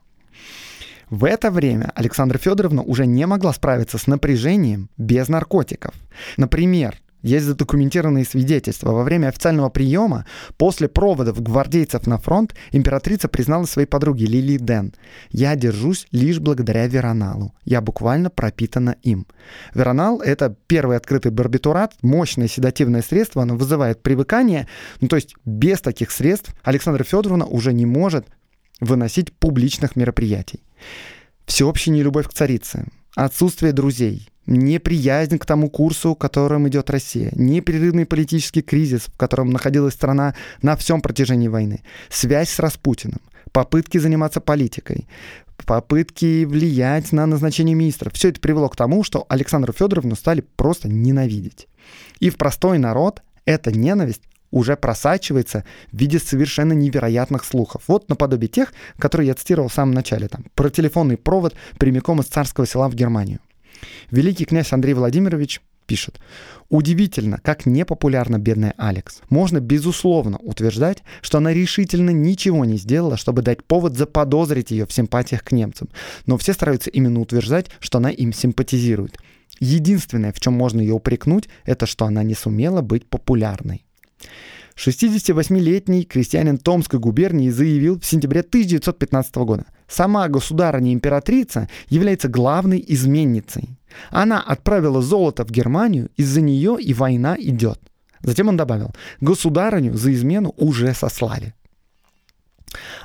В 1.12 1.26
это 1.26 1.50
время 1.50 1.92
Александра 1.94 2.38
Федоровна 2.38 2.80
уже 2.80 3.04
не 3.04 3.26
могла 3.26 3.52
справиться 3.52 3.98
с 3.98 4.06
напряжением 4.06 4.88
без 4.96 5.28
наркотиков. 5.28 5.92
Например, 6.38 6.96
есть 7.20 7.44
задокументированные 7.44 8.24
свидетельства. 8.24 8.92
Во 8.92 9.02
время 9.04 9.28
официального 9.28 9.68
приема, 9.68 10.24
после 10.56 10.88
проводов 10.88 11.42
гвардейцев 11.42 12.06
на 12.06 12.16
фронт, 12.16 12.54
императрица 12.70 13.28
признала 13.28 13.66
своей 13.66 13.86
подруге 13.86 14.24
Лили 14.24 14.56
Ден. 14.56 14.94
«Я 15.28 15.54
держусь 15.54 16.06
лишь 16.12 16.40
благодаря 16.40 16.86
Вероналу. 16.86 17.52
Я 17.66 17.82
буквально 17.82 18.30
пропитана 18.30 18.96
им». 19.02 19.26
Веронал— 19.74 20.20
это 20.22 20.56
первый 20.66 20.96
открытый 20.96 21.30
барбитурат, 21.30 21.92
мощное 22.00 22.48
седативное 22.48 23.02
средство, 23.02 23.42
оно 23.42 23.54
вызывает 23.54 24.02
привыкание. 24.02 24.66
Ну, 25.02 25.08
то 25.08 25.16
есть 25.16 25.34
без 25.44 25.82
таких 25.82 26.10
средств 26.10 26.54
Александра 26.62 27.04
Федоровна 27.04 27.44
уже 27.44 27.74
не 27.74 27.84
может 27.84 28.24
выносить 28.82 29.32
публичных 29.32 29.96
мероприятий. 29.96 30.60
Всеобщая 31.46 31.92
нелюбовь 31.92 32.28
к 32.28 32.32
царице, 32.32 32.86
отсутствие 33.14 33.72
друзей, 33.72 34.28
неприязнь 34.46 35.38
к 35.38 35.46
тому 35.46 35.70
курсу, 35.70 36.14
которым 36.14 36.68
идет 36.68 36.90
Россия, 36.90 37.30
непрерывный 37.36 38.06
политический 38.06 38.60
кризис, 38.60 39.02
в 39.02 39.16
котором 39.16 39.50
находилась 39.50 39.94
страна 39.94 40.34
на 40.62 40.76
всем 40.76 41.00
протяжении 41.00 41.48
войны, 41.48 41.82
связь 42.10 42.50
с 42.50 42.58
Распутиным, 42.58 43.20
попытки 43.52 43.98
заниматься 43.98 44.40
политикой, 44.40 45.06
попытки 45.64 46.44
влиять 46.44 47.12
на 47.12 47.24
назначение 47.26 47.76
министров. 47.76 48.14
Все 48.14 48.30
это 48.30 48.40
привело 48.40 48.68
к 48.68 48.76
тому, 48.76 49.04
что 49.04 49.26
Александру 49.28 49.72
Федоровну 49.72 50.16
стали 50.16 50.40
просто 50.56 50.88
ненавидеть. 50.88 51.68
И 52.18 52.30
в 52.30 52.36
простой 52.36 52.78
народ 52.78 53.22
эта 53.44 53.70
ненависть 53.70 54.22
уже 54.52 54.76
просачивается 54.76 55.64
в 55.90 55.98
виде 55.98 56.20
совершенно 56.20 56.74
невероятных 56.74 57.44
слухов. 57.44 57.82
Вот 57.88 58.08
наподобие 58.08 58.48
тех, 58.48 58.72
которые 58.98 59.26
я 59.28 59.34
цитировал 59.34 59.68
в 59.68 59.74
самом 59.74 59.94
начале, 59.94 60.28
там, 60.28 60.44
про 60.54 60.70
телефонный 60.70 61.16
провод 61.16 61.54
прямиком 61.78 62.20
из 62.20 62.26
царского 62.26 62.66
села 62.66 62.88
в 62.88 62.94
Германию. 62.94 63.40
Великий 64.10 64.44
князь 64.44 64.72
Андрей 64.72 64.94
Владимирович 64.94 65.60
пишет. 65.86 66.20
Удивительно, 66.68 67.38
как 67.42 67.66
непопулярна 67.66 68.38
бедная 68.38 68.74
Алекс. 68.78 69.20
Можно 69.28 69.60
безусловно 69.60 70.38
утверждать, 70.38 71.02
что 71.20 71.38
она 71.38 71.52
решительно 71.52 72.10
ничего 72.10 72.64
не 72.64 72.76
сделала, 72.76 73.16
чтобы 73.16 73.42
дать 73.42 73.64
повод 73.64 73.96
заподозрить 73.96 74.70
ее 74.70 74.86
в 74.86 74.92
симпатиях 74.92 75.42
к 75.44 75.52
немцам. 75.52 75.88
Но 76.26 76.38
все 76.38 76.52
стараются 76.52 76.90
именно 76.90 77.20
утверждать, 77.20 77.66
что 77.80 77.98
она 77.98 78.10
им 78.10 78.32
симпатизирует. 78.32 79.18
Единственное, 79.60 80.32
в 80.32 80.40
чем 80.40 80.54
можно 80.54 80.80
ее 80.80 80.94
упрекнуть, 80.94 81.48
это 81.64 81.86
что 81.86 82.06
она 82.06 82.22
не 82.22 82.34
сумела 82.34 82.80
быть 82.80 83.06
популярной. 83.06 83.84
68-летний 84.76 86.04
крестьянин 86.04 86.58
Томской 86.58 86.98
губернии 86.98 87.50
заявил 87.50 88.00
в 88.00 88.06
сентябре 88.06 88.40
1915 88.40 89.34
года, 89.36 89.66
сама 89.86 90.28
государыня-императрица 90.28 91.68
является 91.88 92.28
главной 92.28 92.82
изменницей. 92.88 93.68
Она 94.10 94.40
отправила 94.40 95.02
золото 95.02 95.44
в 95.44 95.50
Германию, 95.50 96.10
из-за 96.16 96.40
нее 96.40 96.78
и 96.80 96.94
война 96.94 97.36
идет. 97.38 97.78
Затем 98.22 98.48
он 98.48 98.56
добавил, 98.56 98.92
государыню 99.20 99.94
за 99.94 100.12
измену 100.12 100.54
уже 100.56 100.94
сослали. 100.94 101.54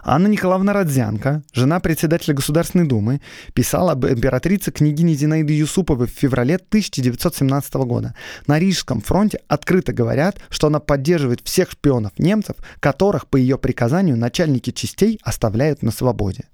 Анна 0.03 0.28
Николаевна 0.28 0.74
Родзянко, 0.74 1.43
жена 1.53 1.80
председателя 1.80 2.34
Государственной 2.34 2.88
Думы, 2.88 3.22
писала 3.53 3.93
об 3.93 4.05
императрице 4.05 4.72
княгине 4.72 5.13
Зинаиды 5.13 5.53
Юсуповой 5.53 6.07
в 6.07 6.11
феврале 6.11 6.55
1917 6.55 7.74
года. 7.76 8.15
На 8.47 8.59
Рижском 8.59 9.01
фронте 9.01 9.39
открыто 9.47 9.93
говорят, 9.93 10.39
что 10.49 10.68
она 10.68 10.80
поддерживает 10.80 11.41
всех 11.43 11.72
шпионов 11.72 12.11
немцев, 12.18 12.55
которых 12.80 13.28
по 13.28 13.38
ее 13.38 13.57
приказанию 13.57 14.18
начальники 14.18 14.72
частей 14.72 15.20
оставляют 15.24 15.84
на 15.84 15.91
свободе. 15.91 16.45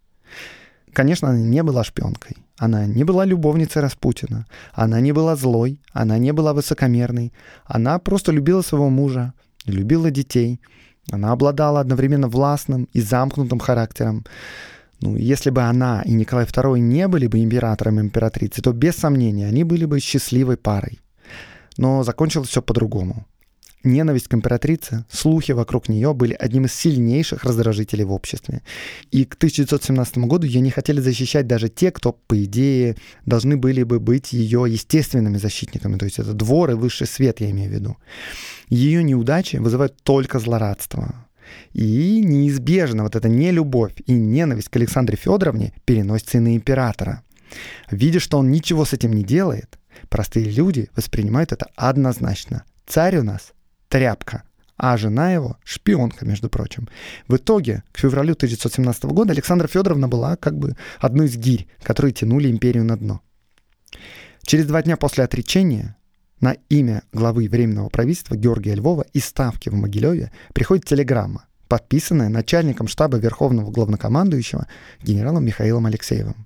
Конечно, 0.94 1.30
она 1.30 1.40
не 1.40 1.64
была 1.64 1.84
шпионкой. 1.84 2.38
Она 2.58 2.86
не 2.86 3.04
была 3.04 3.26
любовницей 3.26 3.82
Распутина. 3.82 4.46
Она 4.74 5.00
не 5.00 5.12
была 5.12 5.36
злой. 5.36 5.82
Она 5.92 6.20
не 6.20 6.32
была 6.32 6.54
высокомерной. 6.54 7.34
Она 7.66 7.98
просто 7.98 8.32
любила 8.32 8.62
своего 8.62 8.90
мужа, 8.90 9.34
любила 9.66 10.12
детей– 10.12 10.62
она 11.12 11.32
обладала 11.32 11.80
одновременно 11.80 12.28
властным 12.28 12.88
и 12.94 13.02
замкнутым 13.02 13.60
характером. 13.60 14.26
Ну, 15.02 15.18
если 15.18 15.50
бы 15.50 15.62
она 15.62 16.02
и 16.06 16.14
Николай 16.14 16.46
II 16.46 16.80
не 16.80 17.08
были 17.08 17.28
бы 17.28 17.40
императором 17.40 18.00
и 18.00 18.04
императрицей, 18.04 18.64
то 18.64 18.72
без 18.72 18.96
сомнения 18.96 19.48
они 19.48 19.64
были 19.64 19.86
бы 19.86 20.00
счастливой 20.00 20.58
парой. 20.58 21.00
Но 21.78 22.04
закончилось 22.04 22.50
все 22.50 22.62
по-другому. 22.62 23.26
Ненависть 23.84 24.30
к 24.30 24.34
императрице, 24.34 25.06
слухи 25.12 25.52
вокруг 25.52 25.90
нее 25.90 26.14
были 26.14 26.34
одним 26.34 26.66
из 26.66 26.74
сильнейших 26.74 27.44
раздражителей 27.44 28.06
в 28.06 28.14
обществе. 28.14 28.62
И 29.12 29.26
к 29.26 29.34
1917 29.34 30.20
году 30.20 30.48
ее 30.48 30.62
не 30.62 30.70
хотели 30.70 31.02
защищать 31.02 31.48
даже 31.48 31.68
те, 31.68 31.92
кто, 31.92 32.14
по 32.14 32.42
идее, 32.42 32.96
должны 33.26 33.58
были 33.58 33.84
бы 33.84 34.00
быть 34.00 34.32
ее 34.32 34.66
естественными 34.70 35.36
защитниками. 35.36 35.98
То 35.98 36.06
есть 36.06 36.18
это 36.18 36.32
двор 36.32 36.72
и 36.72 36.76
высший 36.76 37.08
свет, 37.08 37.42
я 37.42 37.52
имею 37.52 37.70
в 37.70 37.74
виду. 37.74 37.98
Ее 38.70 39.04
неудачи 39.04 39.58
вызывают 39.58 40.02
только 40.04 40.40
злорадство. 40.40 41.28
И 41.74 42.22
неизбежно 42.24 43.04
вот 43.04 43.16
эта 43.16 43.28
нелюбовь 43.30 43.96
и 44.06 44.14
ненависть 44.14 44.70
к 44.70 44.76
Александре 44.76 45.18
Федоровне 45.18 45.74
переносится 45.86 46.38
и 46.38 46.42
на 46.42 46.56
императора. 46.56 47.24
Видя, 47.92 48.20
что 48.20 48.38
он 48.38 48.52
ничего 48.52 48.86
с 48.86 48.94
этим 48.94 49.14
не 49.14 49.24
делает, 49.24 49.78
простые 50.10 50.50
люди 50.50 50.90
воспринимают 50.96 51.52
это 51.52 51.68
однозначно. 51.76 52.64
Царь 52.86 53.18
у 53.18 53.24
нас 53.24 53.54
тряпка, 53.90 54.44
а 54.78 54.98
жена 54.98 55.32
его— 55.32 55.58
шпионка, 55.64 56.26
между 56.26 56.50
прочим. 56.50 56.90
В 57.28 57.36
итоге, 57.36 57.84
к 57.92 58.00
февралю 58.00 58.34
1917 58.34 59.04
года 59.06 59.34
Александра 59.34 59.68
Федоровна 59.68 60.08
была 60.08 60.36
как 60.36 60.58
бы 60.58 60.76
одной 61.00 61.28
из 61.28 61.38
гирь, 61.38 61.68
которые 61.84 62.14
тянули 62.14 62.50
империю 62.50 62.84
на 62.84 62.98
дно. 62.98 63.22
Через 64.44 64.66
два 64.66 64.82
дня 64.82 64.98
после 64.98 65.24
отречения 65.24 65.96
На 66.44 66.58
имя 66.68 67.04
главы 67.14 67.48
Временного 67.48 67.88
правительства 67.88 68.36
Георгия 68.36 68.76
Львова 68.76 69.06
из 69.14 69.24
Ставки 69.24 69.70
в 69.70 69.76
Могилеве 69.76 70.30
приходит 70.54 70.84
телеграмма, 70.84 71.46
подписанная 71.70 72.28
начальником 72.28 72.90
штаба 72.90 73.18
Верховного 73.18 73.72
главнокомандующего 73.72 74.68
генералом 75.02 75.46
Михаилом 75.46 75.86
Алексеевым. 75.86 76.46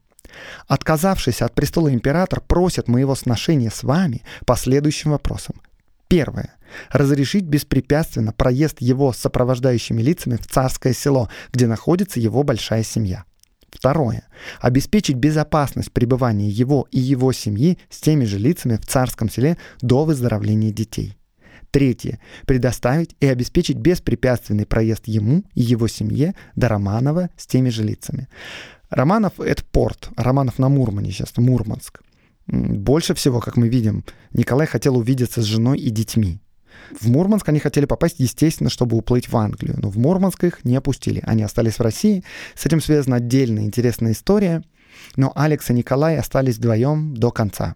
Отказавшийся 0.68 1.45
от 1.45 1.56
престола 1.56 1.91
император 1.91 2.41
просит 2.41 2.88
моего 2.88 3.16
сношения 3.16 3.72
с 3.72 3.82
вами 3.82 4.22
по 4.45 4.56
следующим 4.56 5.10
вопросам. 5.10 5.64
Первое. 6.08 6.54
Разрешить 6.91 7.45
беспрепятственно 7.45 8.34
проезд 8.34 8.82
его 8.82 9.12
с 9.12 9.18
сопровождающими 9.18 10.04
лицами 10.04 10.36
в 10.36 10.45
царское 10.45 10.93
село, 10.93 11.28
где 11.52 11.66
находится 11.66 12.20
его 12.20 12.43
большая 12.43 12.84
семья. 12.84 13.26
Второе. 13.78 14.23
Обеспечить 14.59 15.17
безопасность 15.17 15.91
пребывания 15.91 16.49
его 16.49 16.88
и 16.89 16.99
его 16.99 17.32
семьи 17.32 17.78
с 17.91 17.99
теми 17.99 18.25
же 18.25 18.39
лицами 18.39 18.78
в 18.78 18.88
царском 18.88 19.30
селе 19.30 19.55
до 19.82 20.03
выздоровления 20.03 20.71
детей. 20.71 21.15
Третье. 21.69 22.19
Предоставить 22.47 23.15
и 23.19 23.28
обеспечить 23.28 23.78
беспрепятственный 23.78 24.65
проезд 24.65 25.07
ему 25.07 25.43
и 25.53 25.61
его 25.61 25.88
семье 25.88 26.34
до 26.55 26.69
Романова 26.69 27.30
с 27.38 27.45
теми 27.45 27.69
же 27.69 27.84
лицами. 27.84 28.28
Романов— 28.89 29.34
это 29.39 29.63
порт. 29.63 30.09
Романов 30.17 30.57
на 30.57 30.69
Мурмане 30.69 31.11
сейчас, 31.11 31.38
Мурманск. 31.38 32.01
Больше 32.47 33.13
всего, 33.13 33.39
как 33.41 33.57
мы 33.57 33.67
видим, 33.67 34.03
Николай 34.32 34.65
хотел 34.65 34.97
увидеться 34.97 35.43
с 35.43 35.45
женой 35.45 35.78
и 35.78 35.91
детьми. 35.91 36.39
В 36.99 37.09
Мурманск 37.09 37.47
они 37.49 37.59
хотели 37.59 37.86
попасть, 37.86 38.19
естественно, 38.19 38.69
чтобы 38.69 38.97
уплыть 38.97 39.30
в 39.30 39.38
Англию, 39.38 39.75
но 39.78 39.89
в 39.89 39.97
Мурманск 39.97 40.43
их 40.43 40.63
не 40.63 40.75
опустили. 40.75 41.21
Они 41.25 41.43
остались 41.43 41.75
в 41.75 41.82
России. 41.82 42.23
С 42.55 42.65
этим 42.65 42.82
связана 42.82 43.17
отдельная 43.17 43.63
интересная 43.63 44.13
история. 44.13 44.63
Но 45.15 45.32
Алекс 45.36 45.69
и 45.69 45.73
Николай 45.73 46.17
остались 46.17 46.57
вдвоем 46.57 47.15
до 47.15 47.32
конца. 47.32 47.75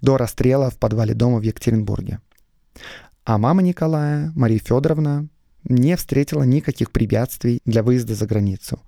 До 0.00 0.16
расстрела 0.16 0.70
в 0.70 0.78
подвале 0.78 1.14
дома 1.14 1.38
в 1.38 1.42
Екатеринбурге. 1.42 2.20
А 3.24 3.38
мама 3.38 3.62
Николая, 3.62 4.32
Мария 4.34 4.58
Федоровна, 4.58 5.28
не 5.64 5.96
встретила 5.96 6.42
никаких 6.42 6.90
препятствий 6.90 7.60
для 7.64 7.82
выезда 7.82 8.14
за 8.14 8.26
границу. 8.26 8.80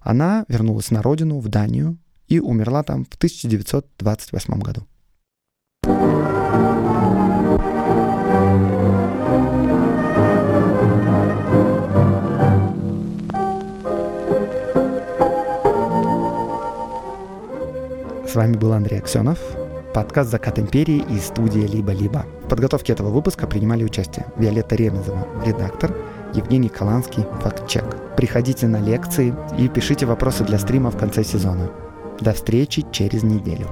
Она 0.00 0.44
вернулась 0.48 0.90
на 0.90 1.02
родину, 1.02 1.40
в 1.40 1.48
Данию, 1.48 1.98
и 2.28 2.38
умерла 2.40 2.82
там 2.82 3.04
в 3.04 3.14
1928 3.16 4.60
году. 4.60 4.86
С 18.32 18.34
вами 18.34 18.56
был 18.56 18.72
Андрей 18.72 18.98
Аксенов, 18.98 19.38
подкаст 19.92 20.30
«Закат 20.30 20.58
империи» 20.58 21.04
и 21.10 21.18
студия 21.18 21.66
«Либо-либо». 21.66 22.24
В 22.44 22.48
подготовке 22.48 22.94
этого 22.94 23.10
выпуска 23.10 23.46
принимали 23.46 23.84
участие 23.84 24.24
Виолетта 24.38 24.74
Ремезова, 24.74 25.28
редактор, 25.44 25.94
Евгений 26.32 26.70
Каланский, 26.70 27.26
факт-чек. 27.42 27.84
Приходите 28.16 28.68
на 28.68 28.80
лекции 28.80 29.34
и 29.58 29.68
пишите 29.68 30.06
вопросы 30.06 30.44
для 30.44 30.58
стрима 30.58 30.90
в 30.90 30.96
конце 30.96 31.24
сезона. 31.24 31.70
До 32.22 32.32
встречи 32.32 32.86
через 32.90 33.22
неделю. 33.22 33.68